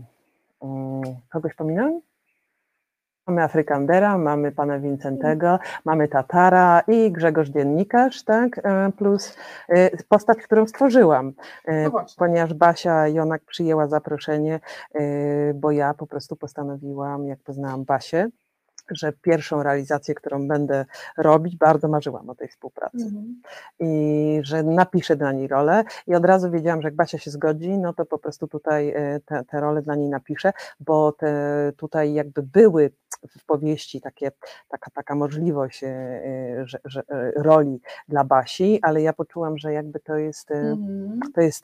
[1.30, 2.02] kogoś pominąłem?
[3.28, 9.38] Mamy Afrykandera, mamy pana Wincentego, mamy Tatara i Grzegorz Dziennikarz, tak, e, plus
[9.70, 11.34] e, postać, którą stworzyłam,
[11.66, 14.60] e, No ponieważ Basia Jonak przyjęła zaproszenie,
[14.94, 18.28] e, bo ja po prostu postanowiłam, jak poznałam Basię,
[18.92, 20.86] że pierwszą realizację, którą będę
[21.18, 23.42] robić, bardzo marzyłam o tej współpracy Mhm.
[23.80, 27.70] i że napiszę dla niej rolę i od razu wiedziałam, że jak Basia się zgodzi,
[27.78, 31.28] no to po prostu tutaj e, te, te role dla niej napiszę, bo te
[31.78, 32.92] tutaj jakby były
[33.40, 34.32] w powieści takie,
[34.70, 39.74] taka, taka możliwość e, e, że, że, e, roli dla Basi, ale ja poczułam, że
[39.74, 41.20] jakby to jest e, Mhm.
[41.36, 41.64] to jest,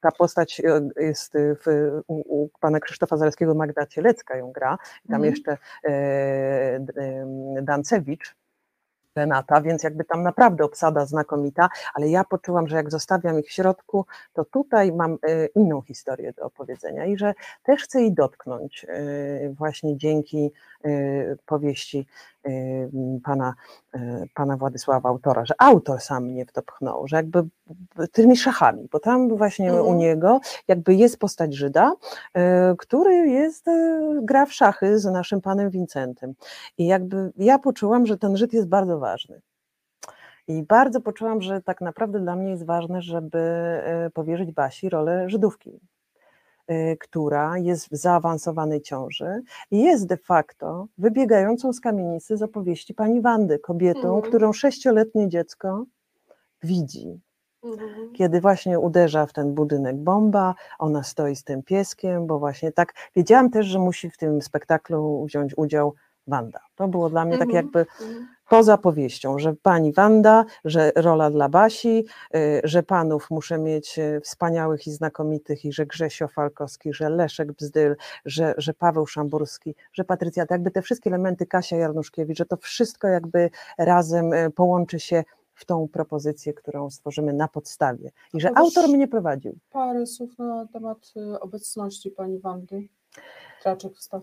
[0.00, 0.62] ta postać
[0.96, 1.66] jest w,
[2.06, 5.24] u, u pana Krzysztofa Zaleskiego, Magda Cielecka ją gra, tam Mhm.
[5.24, 8.34] jeszcze e, em, Dancewicz,
[9.16, 13.52] Renata, więc jakby tam naprawdę obsada znakomita, ale ja poczułam, że jak zostawiam ich w
[13.52, 18.86] środku, to tutaj mam e, inną historię do opowiedzenia i że też chcę jej dotknąć
[18.88, 20.52] e, właśnie dzięki
[20.84, 20.90] e,
[21.46, 22.06] powieści
[23.24, 23.54] pana,
[23.94, 27.44] e, pana Władysława autora, że autor sam mnie w to pchnął, że jakby
[28.12, 29.98] tymi szachami, bo tam właśnie u Mhm.
[29.98, 31.92] niego jakby jest postać Żyda,
[32.34, 33.66] e, który jest,
[34.22, 36.34] gra w szachy z naszym panem Wincentem
[36.78, 39.40] i jakby ja poczułam, że ten Żyd jest bardzo ważny.
[40.48, 43.38] I bardzo poczułam, że tak naprawdę dla mnie jest ważne, żeby
[44.14, 45.80] powierzyć Basi rolę Żydówki,
[47.00, 53.20] która jest w zaawansowanej ciąży i jest de facto wybiegającą z kamienicy z opowieści pani
[53.20, 54.22] Wandy, kobietą, Mhm.
[54.22, 55.84] którą sześcioletnie dziecko
[56.62, 57.20] widzi,
[57.64, 58.12] Mhm.
[58.12, 62.92] kiedy właśnie uderza w ten budynek bomba, ona stoi z tym pieskiem, bo właśnie tak,
[63.16, 65.94] wiedziałam też, że musi w tym spektaklu wziąć udział
[66.26, 66.60] Wanda.
[66.74, 67.64] To było dla mnie tak Mhm.
[67.64, 68.28] jakby Mhm.
[68.52, 72.04] Poza powieścią, że pani Wanda, że rola dla Basi,
[72.36, 77.52] y, że panów muszę mieć y, wspaniałych i znakomitych i że Grzesio Falkowski, że Leszek
[77.52, 82.46] Bzdyl, że, że Paweł Szamburski, że Patrycja, to jakby te wszystkie elementy Kasia Jarnuszkiewicz, że
[82.46, 88.10] to wszystko jakby razem y, połączy się w tą propozycję, którą stworzymy na podstawie.
[88.34, 89.58] I że autor mnie prowadził.
[89.70, 92.88] Parę słów na temat obecności pani Wandy.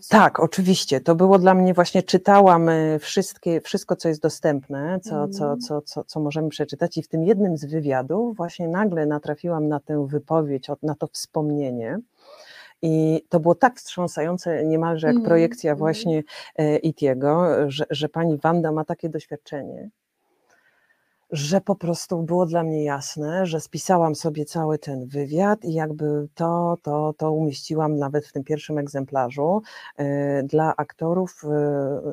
[0.10, 1.02] Tak, oczywiście.
[1.02, 5.60] To było dla mnie właśnie, czytałam y, wszystkie, wszystko, co jest dostępne, co, co, Mhm.
[5.60, 9.80] co, co, co możemy przeczytać i w tym jednym z wywiadów właśnie nagle natrafiłam na
[9.80, 12.00] tę wypowiedź, na to wspomnienie.
[12.82, 15.80] I to było tak wstrząsające, niemalże jak Mhm, projekcja mhm.
[15.80, 16.24] właśnie
[16.56, 19.90] e, Itiego, że, że pani Wanda ma takie doświadczenie,
[21.32, 26.28] że po prostu było dla mnie jasne, że spisałam sobie cały ten wywiad i jakby
[26.34, 29.62] to, to, to umieściłam nawet w tym pierwszym egzemplarzu
[29.98, 31.50] e, dla aktorów e,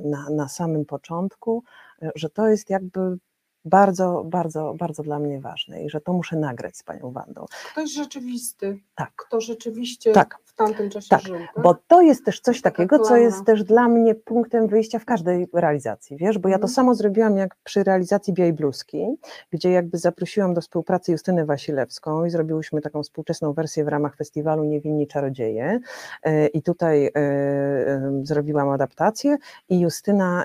[0.05, 1.65] na, na samym początku,
[2.03, 3.19] e, że to jest jakby
[3.67, 7.47] bardzo, bardzo, bardzo dla mnie ważne i że to muszę nagrać z panią Wandą.
[7.73, 9.13] Ktoś rzeczywisty, Tak.
[9.17, 10.39] kto rzeczywiście Tak.
[10.45, 11.37] w tamtym czasie Tak, żył.
[11.55, 11.63] Tak?
[11.65, 15.49] Bo to jest też coś takiego, co jest też dla mnie punktem wyjścia w każdej
[15.53, 16.75] realizacji, wiesz, bo ja to Mhm.
[16.75, 19.07] samo zrobiłam jak przy realizacji Białej Bluzki,
[19.51, 24.65] gdzie jakby zaprosiłam do współpracy Justynę Wasilewską i zrobiłyśmy taką współczesną wersję w ramach festiwalu
[24.65, 25.81] Niewinni Czarodzieje
[26.23, 29.37] e, i tutaj e, e, zrobiłam adaptację
[29.69, 30.45] i Justyna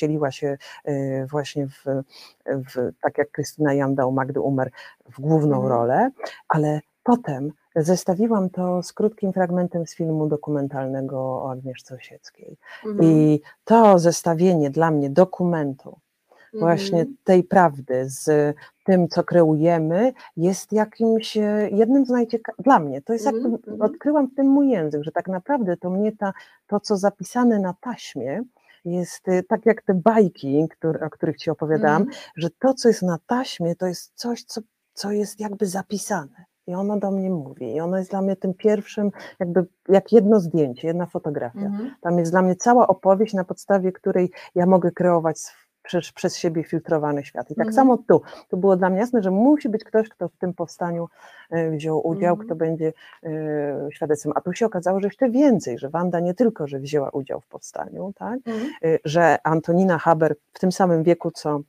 [0.00, 1.84] wcieliła się e, właśnie w,
[2.46, 4.70] w, tak jak Krystyna Janda u Magdy Umer,
[5.10, 5.72] w główną Mhm.
[5.72, 6.10] rolę,
[6.48, 12.56] ale potem zestawiłam to z krótkim fragmentem z filmu dokumentalnego o Agnieszce Osieckiej.
[12.86, 13.04] Mhm.
[13.10, 15.98] I to zestawienie dla mnie dokumentu,
[16.54, 17.16] właśnie Mhm.
[17.24, 23.12] tej prawdy z tym, co kreujemy, jest jakimś e, jednym z najciekawszych, dla mnie, to
[23.12, 23.90] jest Mhm, jakby, mhm.
[23.90, 26.32] odkryłam w tym mój język, że tak naprawdę to mnie ta,
[26.66, 28.42] to, co zapisane na taśmie,
[28.84, 32.18] jest e, tak jak te bajki, które, o których Ci opowiadałam, Mhm.
[32.36, 34.60] że to, co jest na taśmie, to jest coś, co,
[34.92, 36.44] co jest jakby zapisane.
[36.66, 37.74] I ono do mnie mówi.
[37.74, 41.60] I ono jest dla mnie tym pierwszym, jakby jak jedno zdjęcie, jedna fotografia.
[41.60, 41.94] Mhm.
[42.00, 45.38] Tam jest dla mnie cała opowieść, na podstawie której ja mogę kreować
[45.82, 47.50] przez, przez siebie filtrowany świat.
[47.50, 47.74] I tak Mhm.
[47.74, 48.22] samo tu.
[48.48, 51.08] To było dla mnie jasne, że musi być ktoś, kto w tym powstaniu
[51.50, 52.46] e, wziął udział, Mhm.
[52.46, 53.30] kto będzie e,
[53.92, 54.32] świadectwem.
[54.36, 57.46] A tu się okazało, że jeszcze więcej, że Wanda nie tylko, że wzięła udział w
[57.46, 58.38] powstaniu, tak,
[58.84, 61.62] y, że Antonina Haber w tym samym wieku, co y,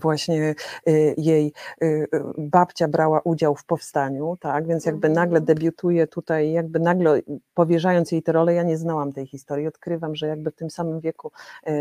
[0.00, 0.54] właśnie
[0.88, 2.06] y, jej y,
[2.38, 5.14] babcia brała udział w powstaniu, tak, więc jakby Mhm.
[5.24, 7.20] nagle debiutuje tutaj, jakby nagle
[7.54, 11.00] powierzając jej tę rolę, ja nie znałam tej historii, odkrywam, że jakby w tym samym
[11.00, 11.30] wieku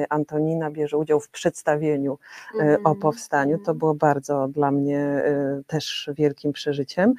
[0.09, 2.17] Antonina bierze udział w przedstawieniu
[2.59, 2.95] o Mhm.
[2.95, 3.77] powstaniu, to Mhm.
[3.77, 5.23] było bardzo dla mnie
[5.67, 7.13] też wielkim przeżyciem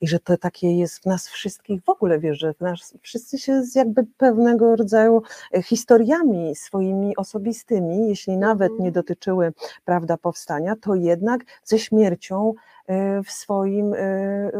[0.00, 3.38] i że to takie jest w nas wszystkich w ogóle, wiesz, że w nas wszyscy
[3.38, 5.22] się z jakby pewnego rodzaju
[5.54, 9.52] e, historiami swoimi osobistymi, jeśli nawet nie dotyczyły
[9.92, 12.54] prawda powstania, to jednak ze śmiercią
[12.86, 13.98] e, w swoim, e,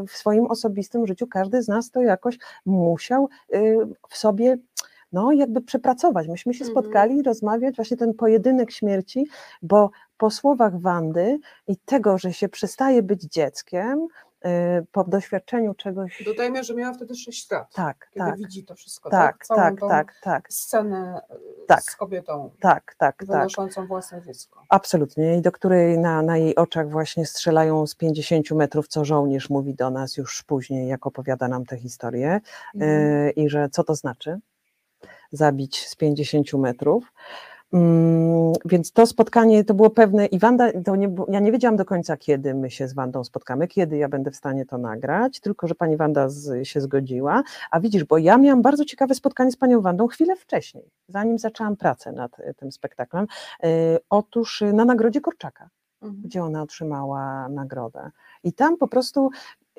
[0.09, 3.61] w swoim osobistym życiu każdy z nas to jakoś musiał e,
[4.09, 4.59] w sobie
[5.13, 6.29] no jakby przepracować.
[6.29, 6.75] Myśmy się Mhm.
[6.75, 9.27] spotkali rozmawiać, właśnie ten pojedynek śmierci,
[9.63, 14.07] bo po słowach Wandy i tego, że się przestaje być dzieckiem,
[14.93, 16.23] po doświadczeniu czegoś...
[16.25, 19.89] Dodajmy, że miała wtedy 6 lat, Tak, kiedy tak, widzi to wszystko, tak, tak, tą
[19.89, 21.83] tak, tak, scenę y, Tak.
[21.83, 23.27] z kobietą tak, tak, tak.
[23.27, 24.63] wynoszącą własne dziecko.
[24.69, 25.37] Absolutnie.
[25.37, 29.75] I do której na, na jej oczach właśnie strzelają z 50 metrów, co żołnierz mówi
[29.75, 32.41] do nas już później, jak opowiada nam tę historię.
[32.75, 32.91] Mhm.
[33.01, 34.39] E, I że co to znaczy?
[35.33, 37.13] Zabić z 50 metrów.
[37.73, 41.85] Mm, Więc to spotkanie to było pewne i Wanda, to nie, ja nie wiedziałam do
[41.85, 45.69] końca, kiedy my się z Wandą spotkamy, kiedy ja będę w stanie to nagrać, tylko
[45.69, 47.43] że pani Wanda z, się zgodziła.
[47.71, 51.77] A widzisz, bo ja miałam bardzo ciekawe spotkanie z panią Wandą chwilę wcześniej, zanim zaczęłam
[51.77, 53.27] pracę nad e, tym spektaklem.
[53.63, 53.69] E,
[54.11, 55.69] Otóż e, na nagrodzie Korczaka
[56.03, 56.23] Mhm.
[56.25, 58.11] gdzie ona otrzymała nagrodę.
[58.45, 59.31] I tam po prostu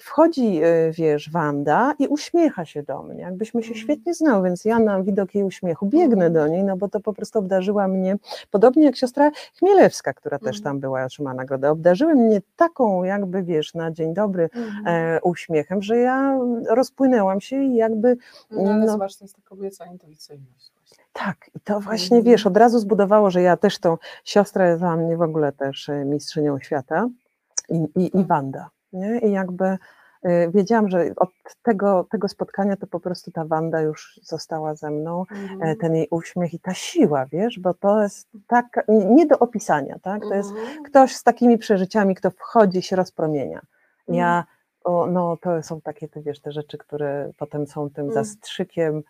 [0.01, 3.83] wchodzi, e, wiesz, Wanda i uśmiecha się do mnie, jakbyśmy się Mhm.
[3.83, 6.33] świetnie znały, więc ja na widok jej uśmiechu biegnę Mhm.
[6.33, 8.15] do niej, no bo to po prostu obdarzyła mnie,
[8.51, 10.63] podobnie jak siostra Chmielewska, która też Mhm.
[10.63, 14.49] tam była otrzymała nagrodę, obdarzyły mnie taką jakby, wiesz, na dzień dobry
[14.85, 18.17] e, uśmiechem, że ja rozpłynęłam się i jakby
[18.51, 18.91] No, ale no.
[18.91, 20.71] zobacz, to jest ta kobieca intuicyjność.
[21.13, 25.17] Tak, i to właśnie wiesz, od razu zbudowało, że ja też tą siostrę dla mnie
[25.17, 27.07] w ogóle też e, mistrzynią świata
[27.69, 28.69] i, i, i Wanda.
[28.93, 29.19] Nie?
[29.19, 29.77] I jakby
[30.23, 31.29] e, wiedziałam, że od
[31.63, 35.77] tego, tego spotkania to po prostu ta Wanda już została ze mną, e, Mhm.
[35.77, 40.21] ten jej uśmiech i ta siła, wiesz, bo to jest tak nie do opisania, tak?
[40.21, 40.83] To jest Mhm.
[40.83, 43.61] ktoś z takimi przeżyciami, kto wchodzi, się rozpromienia.
[43.99, 44.17] Mhm.
[44.17, 44.43] Ja,
[44.83, 48.25] o, no to są takie, te, wiesz, te rzeczy, które potem są tym Mhm.
[48.25, 49.03] zastrzykiem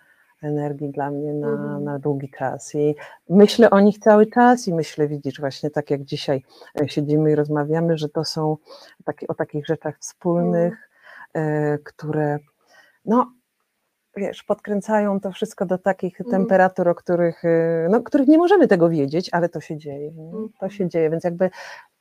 [0.46, 1.84] energii dla mnie na, Mhm.
[1.84, 2.96] na długi czas i
[3.30, 6.44] myślę o nich cały czas i myślę, widzisz, właśnie tak jak dzisiaj
[6.82, 8.58] e, siedzimy i rozmawiamy, że to są
[9.06, 10.90] takie, o takich rzeczach wspólnych,
[11.34, 12.40] e, które
[13.06, 13.32] no
[14.18, 16.40] wiesz, podkręcają to wszystko do takich Mhm.
[16.42, 20.12] temperatur, o których, e, no, których nie możemy tego wiedzieć, ale to się dzieje.
[20.12, 20.32] Nie?
[20.32, 20.72] To Mhm.
[20.72, 21.50] się dzieje, więc jakby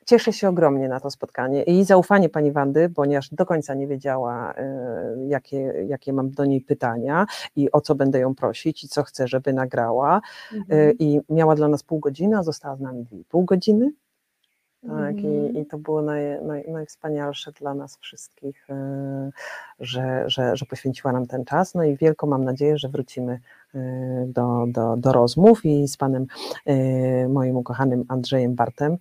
[0.06, 4.54] cieszę się ogromnie na to spotkanie i zaufanie pani Wandy, ponieważ do końca nie wiedziała,
[4.54, 9.02] e, jakie, jakie mam do niej pytania i o co będę ją prosić i co
[9.02, 10.20] chcę, żeby nagrała.
[10.52, 10.92] E, Mhm.
[10.98, 13.92] I miała dla nas pół godziny, a została z nami dwie pół godziny.
[14.86, 15.56] Tak, i, Mhm.
[15.56, 19.30] i to było naj, naj, najwspanialsze dla nas wszystkich, e,
[19.80, 21.74] że, że, że poświęciła nam ten czas.
[21.74, 23.40] No i wielką mam nadzieję, że wrócimy
[23.74, 23.78] e,
[24.26, 26.26] do, do, do rozmów i z panem
[27.28, 28.98] moim ukochanym Andrzejem Bartem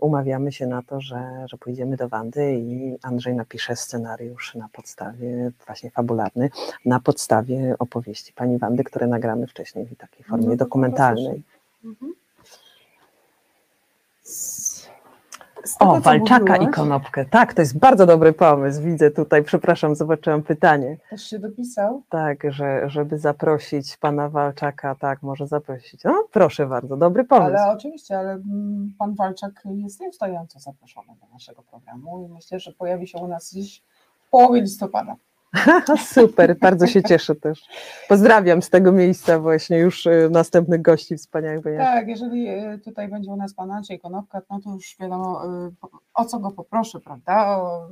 [0.00, 5.50] umawiamy się na to, że, że pójdziemy do Wandy i Andrzej napisze scenariusz na podstawie,
[5.66, 6.50] właśnie fabularny,
[6.86, 11.42] na podstawie opowieści pani Wandy, które nagramy wcześniej w takiej formie No dokumentalnej.
[11.84, 12.12] Mhm.
[15.78, 17.24] Tego, O, walczaka i mówiłaś, konopkę.
[17.24, 18.82] Tak, to jest bardzo dobry pomysł.
[18.82, 20.96] Widzę tutaj, przepraszam, zobaczyłam pytanie.
[21.10, 22.02] Też się dopisał.
[22.08, 26.04] Tak, że, żeby zaprosić pana Walczaka, tak, może zaprosić.
[26.04, 27.56] No, proszę bardzo, dobry pomysł.
[27.56, 32.72] Ale oczywiście, ale mm, pan Walczak jest nieustająco zaproszony do naszego programu i myślę, że
[32.72, 33.82] pojawi się u nas gdzieś
[34.26, 35.16] w połowie listopada.
[36.14, 37.62] Super, bardzo się cieszę też.
[38.08, 41.78] Pozdrawiam z tego miejsca właśnie już y, następnych gości wspaniałych.
[41.78, 45.70] Tak, jeżeli y, tutaj będzie u nas pan Andrzej Konopka, no to już wiadomo y,
[46.14, 47.58] o co go poproszę, prawda?
[47.58, 47.88] O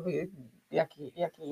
[0.71, 1.43] jaki, jaki.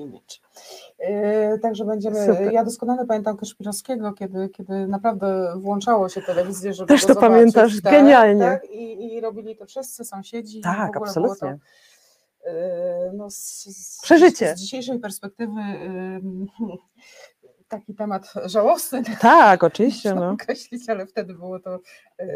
[1.55, 2.53] Y, Także będziemy, Super.
[2.53, 7.81] ja doskonale pamiętam Kaszpirowskiego, kiedy, kiedy naprawdę włączało się telewizję, żeby Też to zobaczyć, pamiętasz,
[7.81, 8.41] tak, genialnie.
[8.41, 10.61] Tak, i, I robili to wszyscy sąsiedzi.
[10.61, 11.57] Tak, absolutnie.
[12.45, 12.49] Y,
[13.13, 14.55] no, z, z, Przeżycie.
[14.57, 16.21] Z dzisiejszej perspektywy y,
[17.67, 20.15] taki temat żałosny, Tak, oczywiście.
[20.15, 20.29] No.
[20.29, 21.79] określić, ale wtedy było to
[22.17, 22.27] e,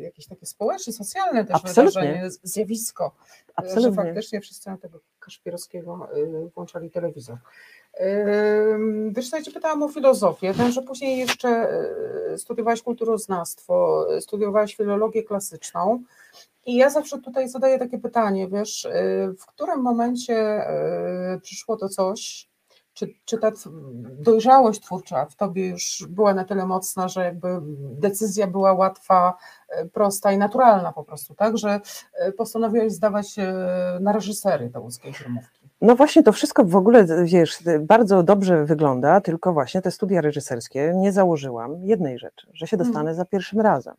[0.00, 2.00] jakieś takie społeczne, socjalne też Absolutnie.
[2.02, 3.96] wydarzenie, z- zjawisko, e, że Absolutnie.
[4.04, 6.08] faktycznie wszyscy na tego Kaszpirowskiego
[6.54, 7.36] włączali telewizor.
[7.94, 8.26] E,
[9.10, 11.68] Wiesz, ja Cię pytałam o filozofię, wiem, że później jeszcze
[12.36, 16.02] studiowałaś kulturoznawstwo, studiowałaś filologię klasyczną
[16.66, 18.90] i ja zawsze tutaj zadaję takie pytanie, wiesz, e,
[19.38, 22.48] w którym momencie e, przyszło to coś,
[22.94, 23.52] czy, czy ta
[24.18, 27.48] dojrzałość twórcza w tobie już była na tyle mocna, że jakby
[28.00, 29.36] decyzja była łatwa,
[29.68, 31.58] e, prosta i naturalna po prostu, tak?
[31.58, 31.80] Że
[32.36, 33.36] postanowiłeś zdawać
[34.00, 35.62] na reżysery do łódzkiej filmówki.
[35.80, 40.92] No właśnie, to wszystko w ogóle, wiesz, bardzo dobrze wygląda, tylko właśnie te studia reżyserskie
[40.96, 43.94] nie założyłam jednej rzeczy, że się dostanę za pierwszym razem.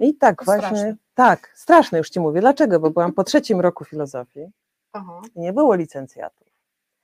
[0.00, 0.96] I tak To właśnie, straszne.
[1.14, 2.40] tak, straszne już ci mówię.
[2.40, 2.80] Dlaczego?
[2.80, 4.46] Bo byłam po trzecim roku filozofii
[4.92, 5.20] Aha.
[5.34, 6.46] i nie było licencjatów.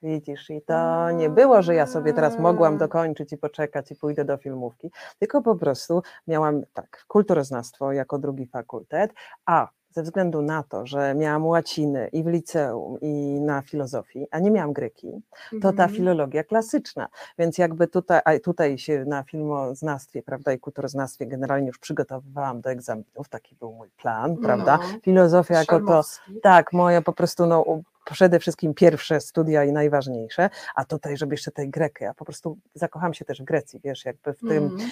[0.02, 4.24] Widzisz, i to nie było, że ja sobie teraz mogłam dokończyć i poczekać i pójdę
[4.24, 9.12] do filmówki, tylko po prostu miałam tak, kulturoznawstwo jako drugi fakultet,
[9.46, 14.38] a ze względu na to, że miałam łaciny i w liceum, i na filozofii, a
[14.38, 15.90] nie miałam greki, to ta Mhm.
[15.90, 17.08] filologia klasyczna.
[17.38, 22.70] Więc jakby tutaj, a tutaj się na filmoznawstwie, prawda, i kulturoznawstwie generalnie już przygotowywałam do
[22.70, 24.76] egzaminów, taki był mój plan, prawda.
[24.82, 24.98] No.
[25.02, 26.02] Filozofia jako to,
[26.42, 27.64] tak, moje po prostu, no,
[28.04, 32.58] przede wszystkim pierwsze studia i najważniejsze, a tutaj, żeby jeszcze tej grekę, ja po prostu
[32.74, 34.90] zakocham się też w Grecji, wiesz, jakby w tym, Mhm.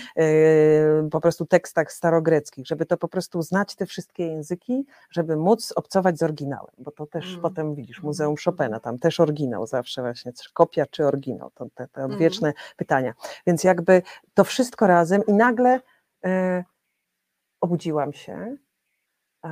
[1.02, 5.72] yy, po prostu tekstach starogreckich, żeby to po prostu znać te wszystkie języki, żeby móc
[5.76, 7.40] obcować z oryginałem, bo to też Mm.
[7.42, 8.06] potem widzisz, Mhm.
[8.06, 12.52] Muzeum Chopina, tam też oryginał zawsze właśnie, czy kopia czy oryginał, to te, te odwieczne
[12.76, 13.14] pytania,
[13.46, 14.02] więc jakby
[14.34, 15.80] to wszystko razem i nagle
[16.24, 16.64] yy,
[17.60, 18.56] obudziłam się
[19.44, 19.50] yy,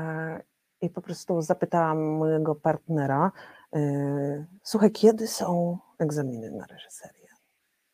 [0.80, 3.32] i po prostu zapytałam mojego partnera,
[3.72, 7.29] yy, słuchaj, kiedy są egzaminy na reżyserię?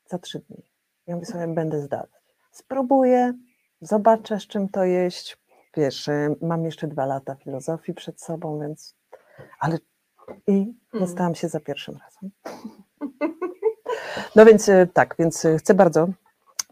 [0.06, 0.62] Za trzy dni.
[1.06, 2.10] Ja mówię sobie, będę zdawać.
[2.52, 3.32] Spróbuję,
[3.80, 5.38] zobaczę, z czym to jeść.
[5.76, 8.96] Wiesz, yy, mam jeszcze dwa lata filozofii przed sobą, więc.
[9.60, 9.78] Ale
[10.46, 10.52] i
[10.92, 11.06] Mm.
[11.06, 12.30] dostałam się za pierwszym razem.
[14.36, 16.08] No więc yy, tak, więc chcę bardzo,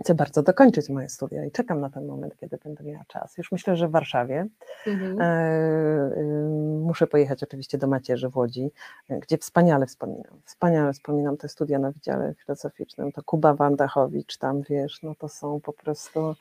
[0.03, 3.39] chcę bardzo dokończyć moje studia i czekam na ten moment, kiedy będę miała czas.
[3.39, 4.47] Już myślę, że w Warszawie.
[4.87, 5.21] Mhm.
[5.21, 8.71] E, y, Muszę pojechać oczywiście do Macierzy w Łodzi,
[9.09, 10.41] e, gdzie wspaniale wspominam.
[10.45, 13.13] Wspaniale wspominam te studia na Wydziale Filozoficznym.
[13.13, 16.35] To Kuba Wandachowicz, tam wiesz, no to są po prostu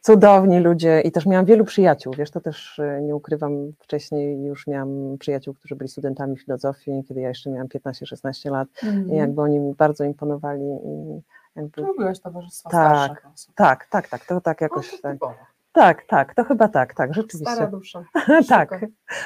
[0.00, 4.66] cudowni ludzie i też miałam wielu przyjaciół, wiesz, to też e, nie ukrywam, wcześniej już
[4.66, 9.10] miałam przyjaciół, którzy byli studentami filozofii, kiedy ja jeszcze miałam 15-16 lat Mhm.
[9.10, 11.20] i jakby oni mi bardzo imponowali i
[11.62, 13.54] jakby, Lubiłaś towarzystwo Tak, starszych osób.
[13.54, 15.34] tak, tak, tak, to tak No, jakoś, to tak, typowo.
[15.72, 18.04] tak, tak, to chyba tak, tak, Stara rzeczywiście, dusza.
[18.48, 18.70] tak,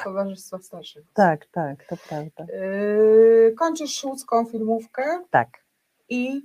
[0.03, 1.05] Towarzystwa starszych.
[1.13, 5.47] tak, tak, to prawda, Yy, kończysz łódzką filmówkę tak.
[6.09, 6.41] i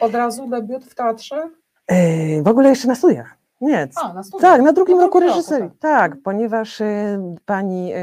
[0.00, 1.50] od razu debiut w teatrze?
[1.90, 4.52] Yy, W ogóle jeszcze na studiach, nie, A, na studiach.
[4.52, 5.70] Tak, na drugim Na roku drugim roku, reżyserii.
[5.70, 5.80] tak.
[6.12, 7.96] Tak, ponieważ y, pani y,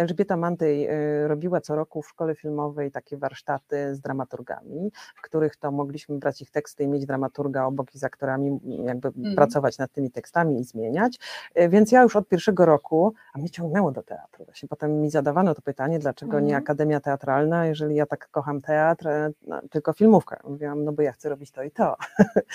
[0.00, 0.88] Elżbieta Mantej
[1.24, 6.18] y, robiła co roku w szkole filmowej takie warsztaty z dramaturgami, w których to mogliśmy
[6.18, 9.36] brać ich teksty i mieć dramaturga obok i z aktorami m, jakby Mhm.
[9.36, 11.18] pracować nad tymi tekstami i zmieniać.
[11.60, 14.44] Y, Więc ja już od pierwszego roku, a mnie ciągnęło do teatru.
[14.44, 16.62] Właśnie potem mi zadawano to pytanie, dlaczego nie Mhm.
[16.62, 20.36] Akademia Teatralna, jeżeli ja tak kocham teatr, e, no, tylko filmówkę.
[20.44, 21.96] Mówiłam, no bo ja chcę robić to i to.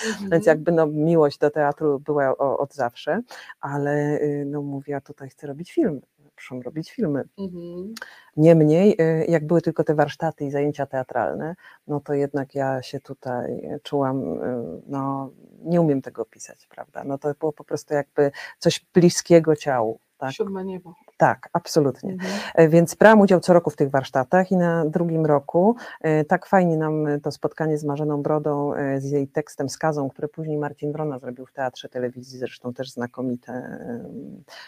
[0.08, 0.30] Mhm.
[0.32, 3.22] Więc jakby no, miłość do teatru była od zawsze,
[3.62, 6.02] ale y, no mówię, ja tutaj chcę robić filmy.
[6.36, 7.24] Muszę robić filmy.
[7.38, 7.94] Mhm.
[8.38, 11.56] Niemniej, y, jak były tylko te warsztaty i zajęcia teatralne,
[11.88, 15.32] no to jednak ja się tutaj czułam, y, no
[15.64, 17.04] nie umiem tego opisać, prawda?
[17.04, 20.00] No to było po prostu jakby coś bliskiego ciału.
[20.18, 20.94] Tak, Siódme niebo.
[21.18, 22.12] Tak absolutnie.
[22.12, 22.32] Mhm.
[22.56, 26.46] E, Więc brałam udział co roku w tych warsztatach i na drugim roku e, tak
[26.46, 30.92] fajnie nam to spotkanie z Marzeną Brodą, e, z jej tekstem Skazą, które później Marcin
[30.92, 33.80] Wrona zrobił w Teatrze Telewizji, zresztą też znakomite,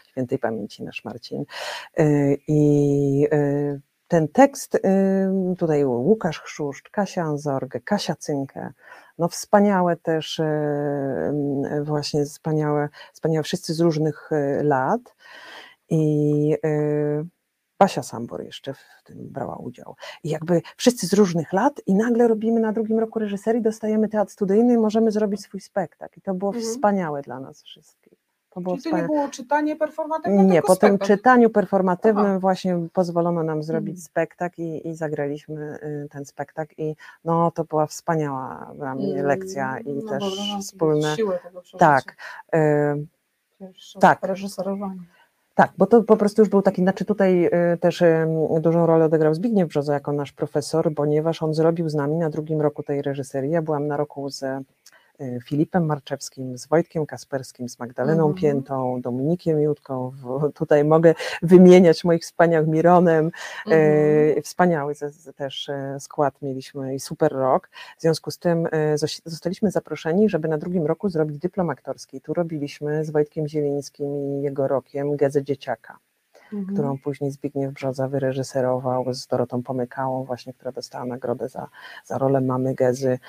[0.07, 1.45] świętej pamięci nasz Marcin.
[2.47, 3.27] I
[4.07, 4.81] ten tekst,
[5.57, 8.73] tutaj Łukasz Chrzuszcz, Kasia Anzorgę, Kasia Cynkę,
[9.17, 10.41] no wspaniałe też,
[11.81, 14.29] właśnie wspaniałe, wspaniałe wszyscy z różnych
[14.63, 15.01] lat
[15.89, 17.25] i y,
[17.79, 19.95] Basia Sambor jeszcze w tym brała udział.
[20.23, 24.31] I jakby wszyscy z różnych lat i nagle robimy na drugim roku reżyserii, dostajemy teatr
[24.31, 26.19] studyjny i możemy zrobić swój spektakl.
[26.19, 26.65] I to było Mhm.
[26.73, 28.19] wspaniałe dla nas wszystkich.
[28.49, 31.13] To było Czyli to nie było czytanie performatywne, Nie, po tym spektakl.
[31.13, 32.39] czytaniu performatywnym Aha.
[32.39, 34.01] właśnie pozwolono nam zrobić Mhm.
[34.01, 39.25] spektakl i, i zagraliśmy y, ten spektakl i no to była wspaniała dla mnie Mm,
[39.25, 41.15] lekcja i no też wyobrażam sobie wspólne.
[41.15, 41.77] Siłę tego przeżycia.
[41.87, 42.15] Tak.
[42.55, 43.07] y,
[43.59, 44.19] Pierwsze tak.
[44.23, 45.01] Reżyserowanie.
[45.59, 48.27] Tak, bo to po prostu już był taki, znaczy tutaj y, też y,
[48.61, 52.61] dużą rolę odegrał Zbigniew Brzoza jako nasz profesor, ponieważ on zrobił z nami na drugim
[52.61, 53.51] roku tej reżyserii.
[53.51, 54.43] Ja byłam na roku z
[55.45, 58.35] Filipem Marczewskim, z Wojtkiem Kasperskim, z Magdaleną Mhm.
[58.35, 60.09] Piętą, Dominikiem Jutką.
[60.09, 63.31] W, tutaj mogę wymieniać moich wspaniałych Mironem.
[63.71, 67.69] E, Wspaniały ze- z- też e, skład mieliśmy i super rok.
[67.97, 72.21] W związku z tym e, zostaliśmy zaproszeni, żeby na drugim roku zrobić dyplom aktorski.
[72.21, 75.97] Tu robiliśmy z Wojtkiem Zielińskim i jego rokiem Gezę Dzieciaka,
[76.53, 76.73] Mhm.
[76.73, 81.67] którą później Zbigniew Brzoza wyreżyserował z Dorotą Pomykałą, właśnie, która dostała nagrodę za,
[82.05, 83.19] za rolę mamy Gezy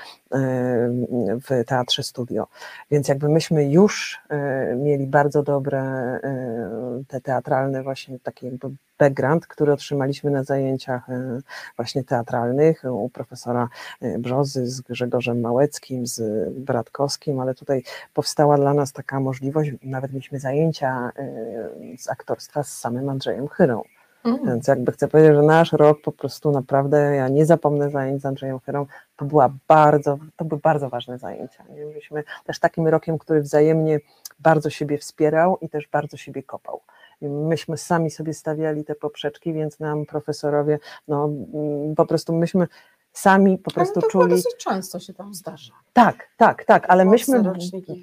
[1.48, 2.46] w Teatrze Studio.
[2.90, 8.70] Więc jakby myśmy już e, mieli bardzo dobre e, te teatralne właśnie taki jakby
[9.01, 11.40] background, który otrzymaliśmy na zajęciach e,
[11.76, 13.68] właśnie teatralnych u profesora
[14.01, 17.82] e, Brzozy z Grzegorzem Małeckim, z Bratkowskim, ale tutaj
[18.14, 23.82] powstała dla nas taka możliwość, nawet mieliśmy zajęcia e, z aktorstwa z samym Andrzejem Chyrą.
[24.24, 24.48] Mhm.
[24.48, 28.26] Więc jakby chcę powiedzieć, że nasz rok po prostu naprawdę, ja nie zapomnę zajęć z
[28.26, 28.86] Andrzejem Chyrą,
[29.16, 31.64] to była bardzo, to były bardzo ważne zajęcia.
[31.74, 31.86] Nie?
[31.86, 34.01] Byliśmy też takim rokiem, który wzajemnie
[34.38, 36.80] bardzo siebie wspierał i też bardzo siebie kopał.
[37.22, 42.68] Myśmy sami sobie stawiali te poprzeczki, więc nam profesorowie, no mm, po prostu myśmy
[43.12, 44.30] sami po Ale prostu to chyba czuli.
[44.30, 45.72] dosyć często się tam zdarza.
[45.92, 47.42] Tak, tak, tak, ale myśmy,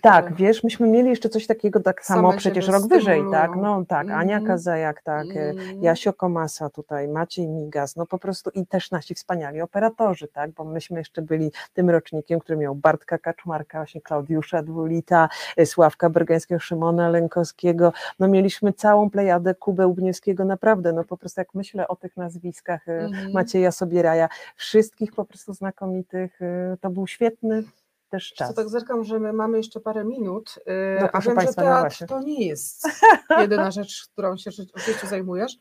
[0.01, 4.10] tak, wiesz, myśmy mieli jeszcze coś takiego tak samo przecież rok wyżej, tak, no tak,
[4.10, 4.45] Ania Mhm.
[4.45, 5.84] Kazajak, tak, Mm.
[5.84, 10.64] Jasio Komasa tutaj, Maciej Migas, no po prostu i też nasi wspaniali operatorzy, tak, bo
[10.64, 16.60] myśmy jeszcze byli tym rocznikiem, który miał Bartka Kaczmarka, właśnie Klaudiusza Dwulita, e, Sławka Bergeńskiego,
[16.60, 21.95] Szymona Lękowskiego, no mieliśmy całą plejadę Kubę Łubniewskiego, naprawdę, no po prostu jak myślę o
[21.95, 23.32] tych nazwiskach, Mhm.
[23.32, 24.30] Macieja Sobieraja,
[24.98, 27.64] wszystkich po prostu znakomitych, e, to był świetny
[28.10, 28.56] też Wiesz Co czas.
[28.56, 31.82] tak zerkam, że my mamy jeszcze parę minut, yy, No, a wiem, państwa, że no
[31.82, 32.88] teatr to nie jest
[33.41, 35.54] jedyna rzecz, którą się życiu zajmujesz.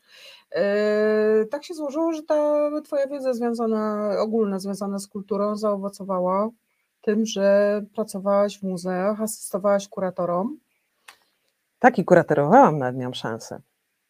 [0.55, 6.49] Yy, tak się złożyło, że ta twoja wiedza związana, ogólna związana z kulturą zaowocowała
[7.01, 10.57] tym, że pracowałaś w muzeach, asystowałaś kuratorom.
[11.79, 13.61] Tak i kuratorowałam, nawet miałam szansę.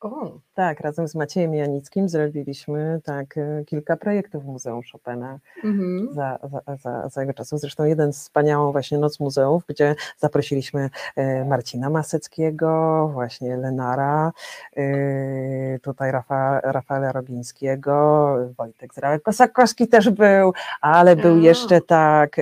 [0.02, 6.14] O, Tak, razem z Maciejem Janickim zrobiliśmy tak e, kilka projektów w Muzeum Chopina mhm.
[6.14, 7.60] za, za, za, za jego czasów.
[7.60, 14.32] Zresztą jeden wspaniałą właśnie Noc Muzeów, gdzie zaprosiliśmy e, Marcina Maseckiego, właśnie Lenara,
[14.76, 21.40] e, tutaj Rafa, Rafaela Rogińskiego, Wojtek Zrałek-Kosakowski też był, ale był A.
[21.40, 22.36] jeszcze tak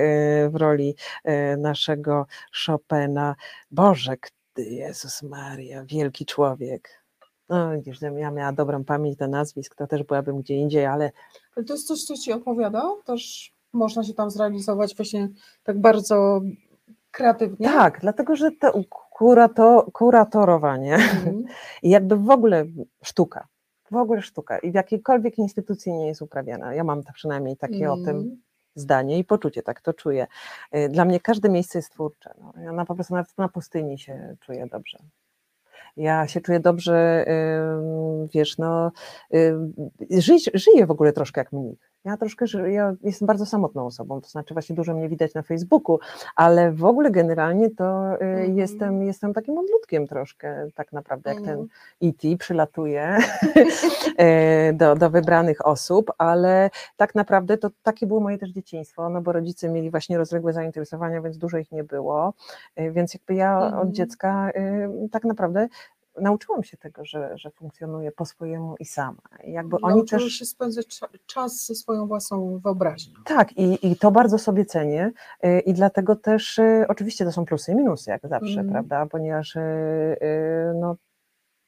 [0.48, 0.94] w roli
[1.58, 2.26] naszego
[2.66, 3.34] Chopina.
[3.70, 4.16] Boże,
[4.56, 7.05] Jezus Maria, wielki człowiek.
[7.48, 11.12] No, widzisz, ja miała dobrą pamięć do nazwisk, to też byłabym gdzie indziej, ale
[11.56, 12.82] Ale to jest coś, co ci opowiada?
[13.04, 15.28] Też można się tam zrealizować właśnie
[15.64, 16.40] tak bardzo
[17.10, 17.66] kreatywnie?
[17.68, 21.44] tak, dlatego że to kurato, kuratorowanie Mhm.
[21.82, 22.64] i jakby w ogóle
[23.02, 23.46] sztuka,
[23.90, 26.74] w ogóle sztuka i w jakiejkolwiek instytucji nie jest uprawiana.
[26.74, 28.42] Ja mam to przynajmniej takie o tym Mhm.
[28.74, 30.26] zdanie i poczucie, tak to czuję.
[30.76, 32.34] Y, Dla mnie każde miejsce jest twórcze.
[32.40, 32.52] No.
[32.62, 34.98] Ja na, po prostu nawet na pustyni się czuję dobrze.
[35.96, 37.24] Ja się czuję dobrze,
[38.34, 38.92] wiesz, no,
[40.10, 41.85] żyć, żyję w ogóle troszkę jak mnich.
[42.06, 45.98] Ja troszkę, ja jestem bardzo samotną osobą, to znaczy właśnie dużo mnie widać na Facebooku,
[46.36, 48.56] ale w ogóle generalnie to y, Mhm.
[48.58, 51.68] jestem, jestem takim odludkiem troszkę, tak naprawdę, jak ten Mhm.
[52.02, 52.36] E.T.
[52.38, 53.16] przylatuje
[54.18, 59.20] e, do, do wybranych osób, ale tak naprawdę to takie było moje też dzieciństwo, no
[59.20, 62.32] bo rodzice mieli właśnie rozległe zainteresowania, więc dużo ich nie było,
[62.76, 63.78] e, więc jakby ja Mhm.
[63.82, 65.68] od dziecka e, tak naprawdę
[66.20, 69.22] nauczyłam się tego, że, że funkcjonuję po swojemu i sama.
[69.44, 70.32] I jakby oni Nauczyłeś też...
[70.32, 73.14] się spędzać cza- czas ze swoją własną wyobraźnią.
[73.24, 75.12] Tak, i, i to bardzo sobie cenię
[75.44, 78.68] y, i dlatego też y, oczywiście to są plusy i minusy, jak zawsze, Mhm.
[78.72, 79.60] prawda, ponieważ y,
[80.74, 80.96] no,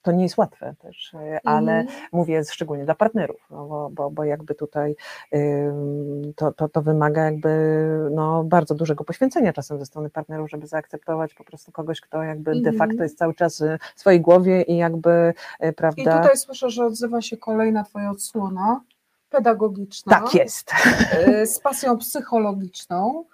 [0.09, 1.99] to nie jest łatwe też, y, ale Mhm.
[2.13, 4.97] mówię szczególnie dla partnerów, no bo, bo, bo jakby tutaj
[6.37, 7.49] to, to, to wymaga jakby
[8.11, 12.51] no, bardzo dużego poświęcenia czasem ze strony partnerów, żeby zaakceptować po prostu kogoś, kto jakby
[12.51, 12.77] de Mhm.
[12.79, 15.35] facto jest cały czas y, w swojej głowie i jakby,
[15.65, 18.81] y, I prawda, tutaj słyszę, że odzywa się kolejna twoja odsłona
[19.31, 20.21] pedagogiczna.
[20.21, 20.71] tak jest.
[21.45, 23.25] Z pasją psychologiczną,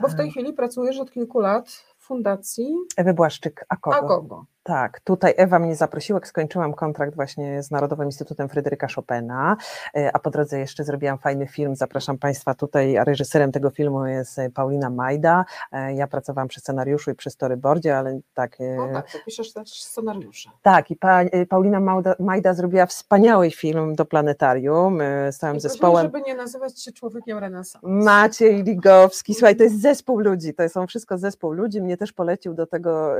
[0.00, 0.30] bo w tej Tak.
[0.32, 1.68] chwili pracujesz od kilku lat
[1.98, 4.44] w fundacji Ewy Błaszczyk, a kogo?
[4.66, 9.56] Tak, tutaj Ewa mnie zaprosiła, jak skończyłam kontrakt właśnie z Narodowym Instytutem Fryderyka Chopina,
[9.96, 14.06] e, a po drodze jeszcze zrobiłam fajny film, zapraszam Państwa tutaj, a reżyserem tego filmu
[14.06, 18.56] jest e, Paulina Majda, E, ja pracowałam przy scenariuszu i przy storyboardzie, ale tak...
[18.76, 20.50] No tak, to piszesz też scenariusze.
[20.62, 24.98] Tak, i pa, Paulina Majda, Majda zrobiła wspaniały film do Planetarium
[25.30, 26.06] z całym I zespołem.
[26.06, 27.88] żeby nie nazywać się człowiekiem renesansu.
[27.88, 32.54] Maciej Ligowski, słuchaj, to jest zespół ludzi, to są wszystko zespół ludzi, mnie też polecił
[32.54, 33.14] do tego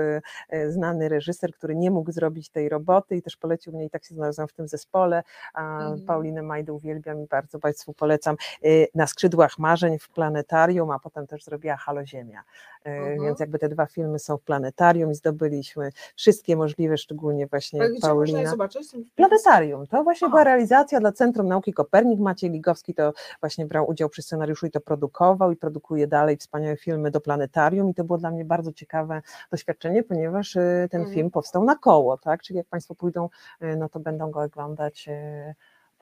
[0.69, 4.15] znany reżyser, który nie mógł zrobić tej roboty i też polecił mnie i tak się
[4.15, 5.23] znalazłam w tym zespole,
[5.55, 6.07] Mhm.
[6.07, 11.27] Paulinę Majdę uwielbiam i bardzo Państwu polecam, y, na skrzydłach marzeń w Planetarium, a potem
[11.27, 12.43] też zrobiła Halo Ziemia,
[12.85, 13.21] Mhm.
[13.23, 17.89] więc jakby te dwa filmy są w Planetarium i zdobyliśmy wszystkie możliwe, szczególnie właśnie Ale
[17.89, 18.51] gdzie można Paulina.
[18.51, 18.89] zobaczyć?
[19.17, 19.87] Planetarium.
[19.87, 20.31] To właśnie A.
[20.31, 22.21] była realizacja dla Centrum Nauki Kopernik.
[22.21, 26.77] Maciej Ligowski to właśnie brał udział przy scenariuszu i to produkował i produkuje dalej wspaniałe
[26.77, 31.15] filmy do planetarium i to było dla mnie bardzo ciekawe doświadczenie, ponieważ y, ten Mhm.
[31.15, 32.43] film powstał na koło, tak?
[32.43, 33.29] Czyli jak Państwo pójdą,
[33.63, 35.09] y, no to będą go oglądać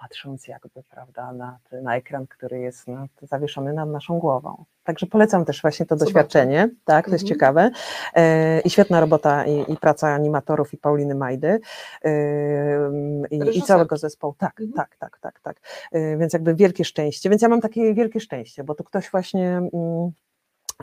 [0.03, 4.65] patrząc jakby, prawda, na, na ekran, który jest nad, zawieszony nad naszą głową.
[4.85, 7.35] Także polecam też właśnie to doświadczenie, tak, to jest Mhm.
[7.35, 7.71] ciekawe
[8.15, 11.61] e, i świetna robota i, i praca animatorów i Pauliny Majdy
[12.05, 12.11] e,
[13.31, 14.73] i, i całego zespołu, tak, Mhm.
[14.73, 15.57] tak, tak, tak, tak,
[15.93, 19.49] E, więc jakby wielkie szczęście, więc ja mam takie wielkie szczęście, bo tu ktoś właśnie
[19.49, 20.13] mm,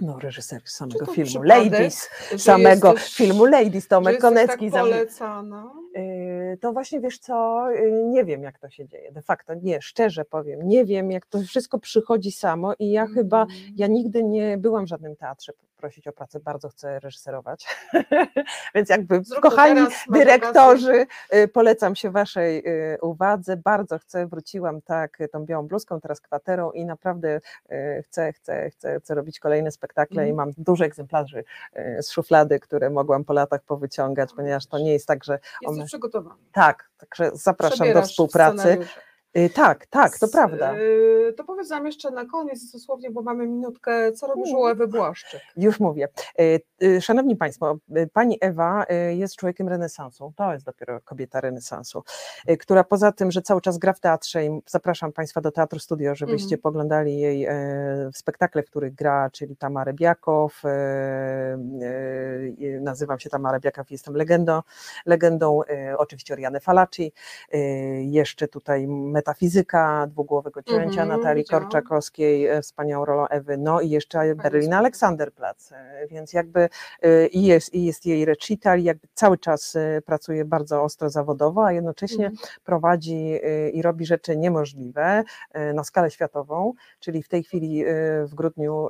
[0.02, 5.72] no, reżyser samego filmu, Ladies, samego jesteś- filmu Ladies, Tomek jesteś Konecki tak polecana.
[5.96, 9.82] Yy, to właśnie wiesz co, yy, nie wiem jak to się dzieje, de facto nie,
[9.82, 13.60] szczerze powiem, nie wiem jak to wszystko przychodzi samo i ja chyba, Mhm.
[13.76, 17.66] ja nigdy nie byłam w żadnym teatrze prosić o pracę, bardzo chcę reżyserować,
[18.76, 25.18] więc jakby Zrób kochani dyrektorzy, yy, polecam się waszej yy, uwadze, bardzo chcę, wróciłam tak
[25.32, 27.42] tą białą bluzką, teraz kwaterą i naprawdę
[28.04, 30.36] chcę, chcę, chcę, chcę robić kolejne spektakle i Mhm.
[30.36, 31.44] mam dużo egzemplarzy
[32.02, 35.86] z szuflady, które mogłam po latach powyciągać, ponieważ to nie jest tak, że Jesteś one-
[35.86, 36.36] przygotowany.
[36.52, 38.78] tak, także zapraszam do Przebierasz współpracy.
[39.38, 40.76] Y, Tak, tak, to prawda.
[40.78, 44.68] y, To powiedz nam jeszcze na koniec dosłownie, bo mamy minutkę, co robisz u.
[44.68, 45.42] Ewy Błaszczyk?
[45.58, 46.08] Już mówię.
[46.84, 47.78] Y, Szanowni Państwo,
[48.14, 50.34] pani Ewa jest człowiekiem renesansu.
[50.36, 52.04] To jest dopiero kobieta renesansu,
[52.60, 56.16] która poza tym, że cały czas gra w teatrze i zapraszam Państwa do Teatru Studio,
[56.16, 56.62] żebyście Mhm.
[56.62, 57.52] poglądali jej e,
[58.14, 60.62] w spektakle, w których gra, czyli Tamara Biakow.
[60.66, 61.60] e, e,
[62.82, 64.62] Nazywam się Tamara Biakow, jestem legendą,
[65.06, 65.62] legendą
[65.98, 67.14] oczywiście Oriany Falaci,
[68.02, 68.88] jeszcze tutaj
[69.30, 71.64] metafizyka dwugłowego cięcia Mhm, Natalii widziałam.
[71.66, 74.10] Korczakowskiej, e, wspaniałą rolą Ewy, no i jeszcze
[74.70, 74.78] sprawa.
[74.78, 76.70] Aleksanderplatz, e, więc jakby
[77.02, 81.66] e, i jest, i jest jej recital, i jakby cały czas pracuje bardzo ostro zawodowo,
[81.66, 82.48] a jednocześnie Mhm.
[82.64, 85.24] prowadzi y, i robi rzeczy niemożliwe
[85.74, 87.84] na skalę światową, czyli w tej chwili
[88.26, 88.88] w grudniu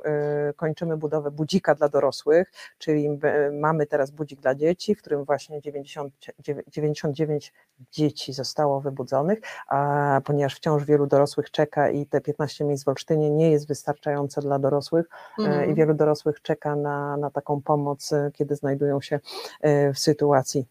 [0.56, 3.18] kończymy budowę budzika dla dorosłych, czyli
[3.52, 7.52] mamy teraz budzik dla dzieci, w którym właśnie 90, dziewię- 99
[7.92, 13.30] dzieci zostało wybudzonych, a ponieważ wciąż wielu dorosłych czeka i te 15 miejsc w Olsztynie
[13.30, 15.06] nie jest wystarczające dla dorosłych
[15.38, 15.70] e, Mhm.
[15.70, 19.20] i wielu dorosłych czeka na, na taką pomoc, e, kiedy znajdują się
[19.60, 20.66] e, w sytuacji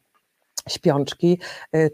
[0.70, 1.40] śpiączki,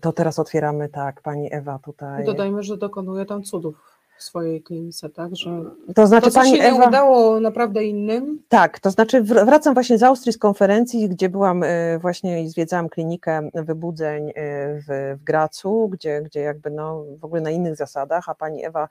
[0.01, 2.25] to teraz otwieramy, tak, pani Ewa tutaj.
[2.25, 5.35] Dodajmy, że dokonuje tam cudów w swojej klinice, tak?
[5.35, 5.63] Że
[5.95, 6.87] To znaczy to, co pani się nie Ewa.
[6.87, 11.63] udało naprawdę innym, Tak, to znaczy wr- wracam właśnie z Austrii z konferencji, gdzie byłam
[11.63, 14.33] e, właśnie i zwiedzałam klinikę wybudzeń e,
[14.79, 18.87] w, w Gracu, gdzie, gdzie jakby no w ogóle na innych zasadach, a pani Ewa,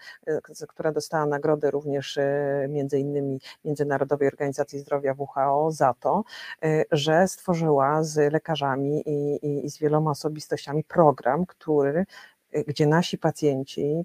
[0.53, 2.18] z- która dostała nagrodę również
[2.68, 6.25] między innymi Międzynarodowej Organizacji Zdrowia WHO za to,
[6.93, 12.07] że stworzyła z lekarzami i, i, i z wieloma osobistościami program, który,
[12.66, 14.05] gdzie nasi pacjenci,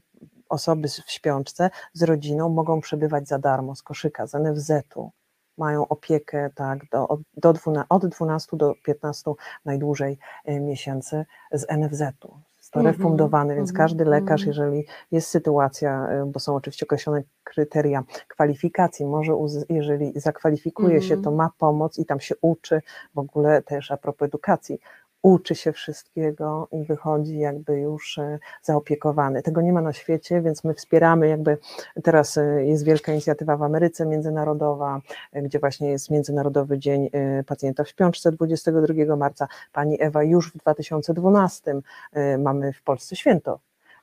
[0.50, 5.12] osoby w śpiączce z rodziną mogą przebywać za darmo z koszyka, z NFZ-u.
[5.58, 9.32] Mają opiekę tak, do, od, do 12, od 12 do 15
[9.66, 12.40] najdłużej e, miesięcy z NFZ-u.
[12.58, 14.48] Jest to Mhm, refundowane, więc mhm, każdy lekarz, mhm.
[14.48, 19.34] jeżeli jest sytuacja, e, bo są oczywiście określone kryteria kwalifikacji, może
[19.70, 22.82] jeżeli zakwalifikuje się, to ma pomoc i tam się uczy,
[23.16, 24.80] w ogóle też a propos edukacji,
[25.22, 29.42] uczy się wszystkiego i wychodzi jakby już e, zaopiekowany.
[29.42, 31.58] Tego nie ma na świecie, więc my wspieramy jakby
[32.04, 35.02] teraz e, jest wielka inicjatywa w Ameryce międzynarodowa,
[35.34, 37.10] e, gdzie właśnie jest Międzynarodowy Dzień
[37.46, 39.48] Pacjenta w Śpiączce 22 marca.
[39.74, 41.82] Pani Ewa już w 2012
[42.14, 43.60] e, mamy w Polsce święto.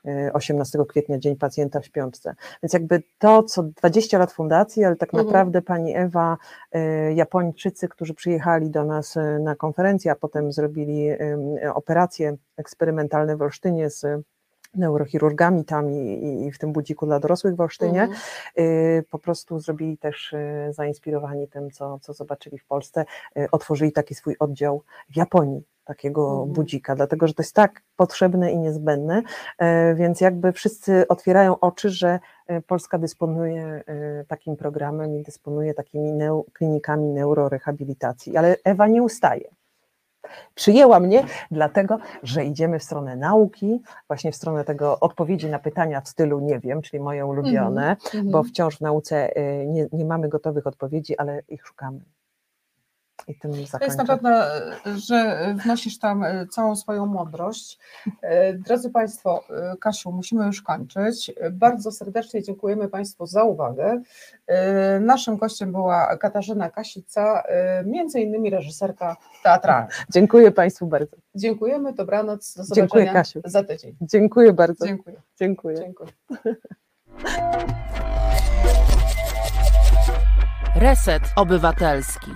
[0.07, 2.35] E, 18 kwietnia Dzień Pacjenta w Śpiączce.
[2.63, 5.25] Więc jakby to, co 20 lat fundacji, ale tak Mhm.
[5.25, 6.37] naprawdę pani Ewa,
[6.71, 11.07] e, Japończycy, którzy przyjechali do nas e, na konferencję, a potem zrobili
[11.73, 14.05] operacje eksperymentalne w Olsztynie z
[14.75, 18.19] neurochirurgami tam i, i- i w tym budziku dla dorosłych w Olsztynie, Mhm.
[18.59, 23.05] y, po prostu zrobili też y, zainspirowani tym, co, co zobaczyli w Polsce,
[23.37, 26.51] y, otworzyli taki swój oddział w Japonii, takiego Mhm.
[26.53, 31.89] budzika, dlatego że to jest tak potrzebne i niezbędne, y, więc jakby wszyscy otwierają oczy,
[31.89, 32.19] że
[32.51, 33.83] y, Polska dysponuje
[34.21, 36.13] y, takim programem i dysponuje takimi
[36.53, 39.49] klinikami neurorehabilitacji, ale Ewa nie ustaje.
[40.55, 46.01] Przyjęła mnie, dlatego że idziemy w stronę nauki, właśnie w stronę tego odpowiedzi na pytania
[46.01, 48.31] w stylu nie wiem, czyli moje ulubione, Mhm.
[48.31, 49.31] bo wciąż w nauce
[49.67, 51.99] nie, nie mamy gotowych odpowiedzi, ale ich szukamy.
[53.27, 53.95] I tym To jest zakończę.
[53.97, 54.29] na pewno,
[54.97, 57.79] że wnosisz tam e, całą swoją mądrość.
[58.21, 61.31] E, Drodzy Państwo, e, Kasiu, musimy już kończyć.
[61.51, 64.01] Bardzo serdecznie dziękujemy Państwu za uwagę.
[65.01, 67.43] Naszym gościem była Katarzyna Kasica,
[67.85, 69.87] między innymi reżyserka teatralna.
[70.09, 71.17] Dziękuję Państwu bardzo.
[71.35, 73.41] Dziękujemy, dobranoc, do Dziękuję, zobaczenia Kasiu.
[73.45, 73.95] za tydzień.
[74.01, 74.85] Dziękuję bardzo.
[74.87, 75.21] Dziękuję.
[75.39, 75.77] Dziękuję.
[75.77, 76.09] Dziękuję.
[80.75, 82.31] Reset Obywatelski.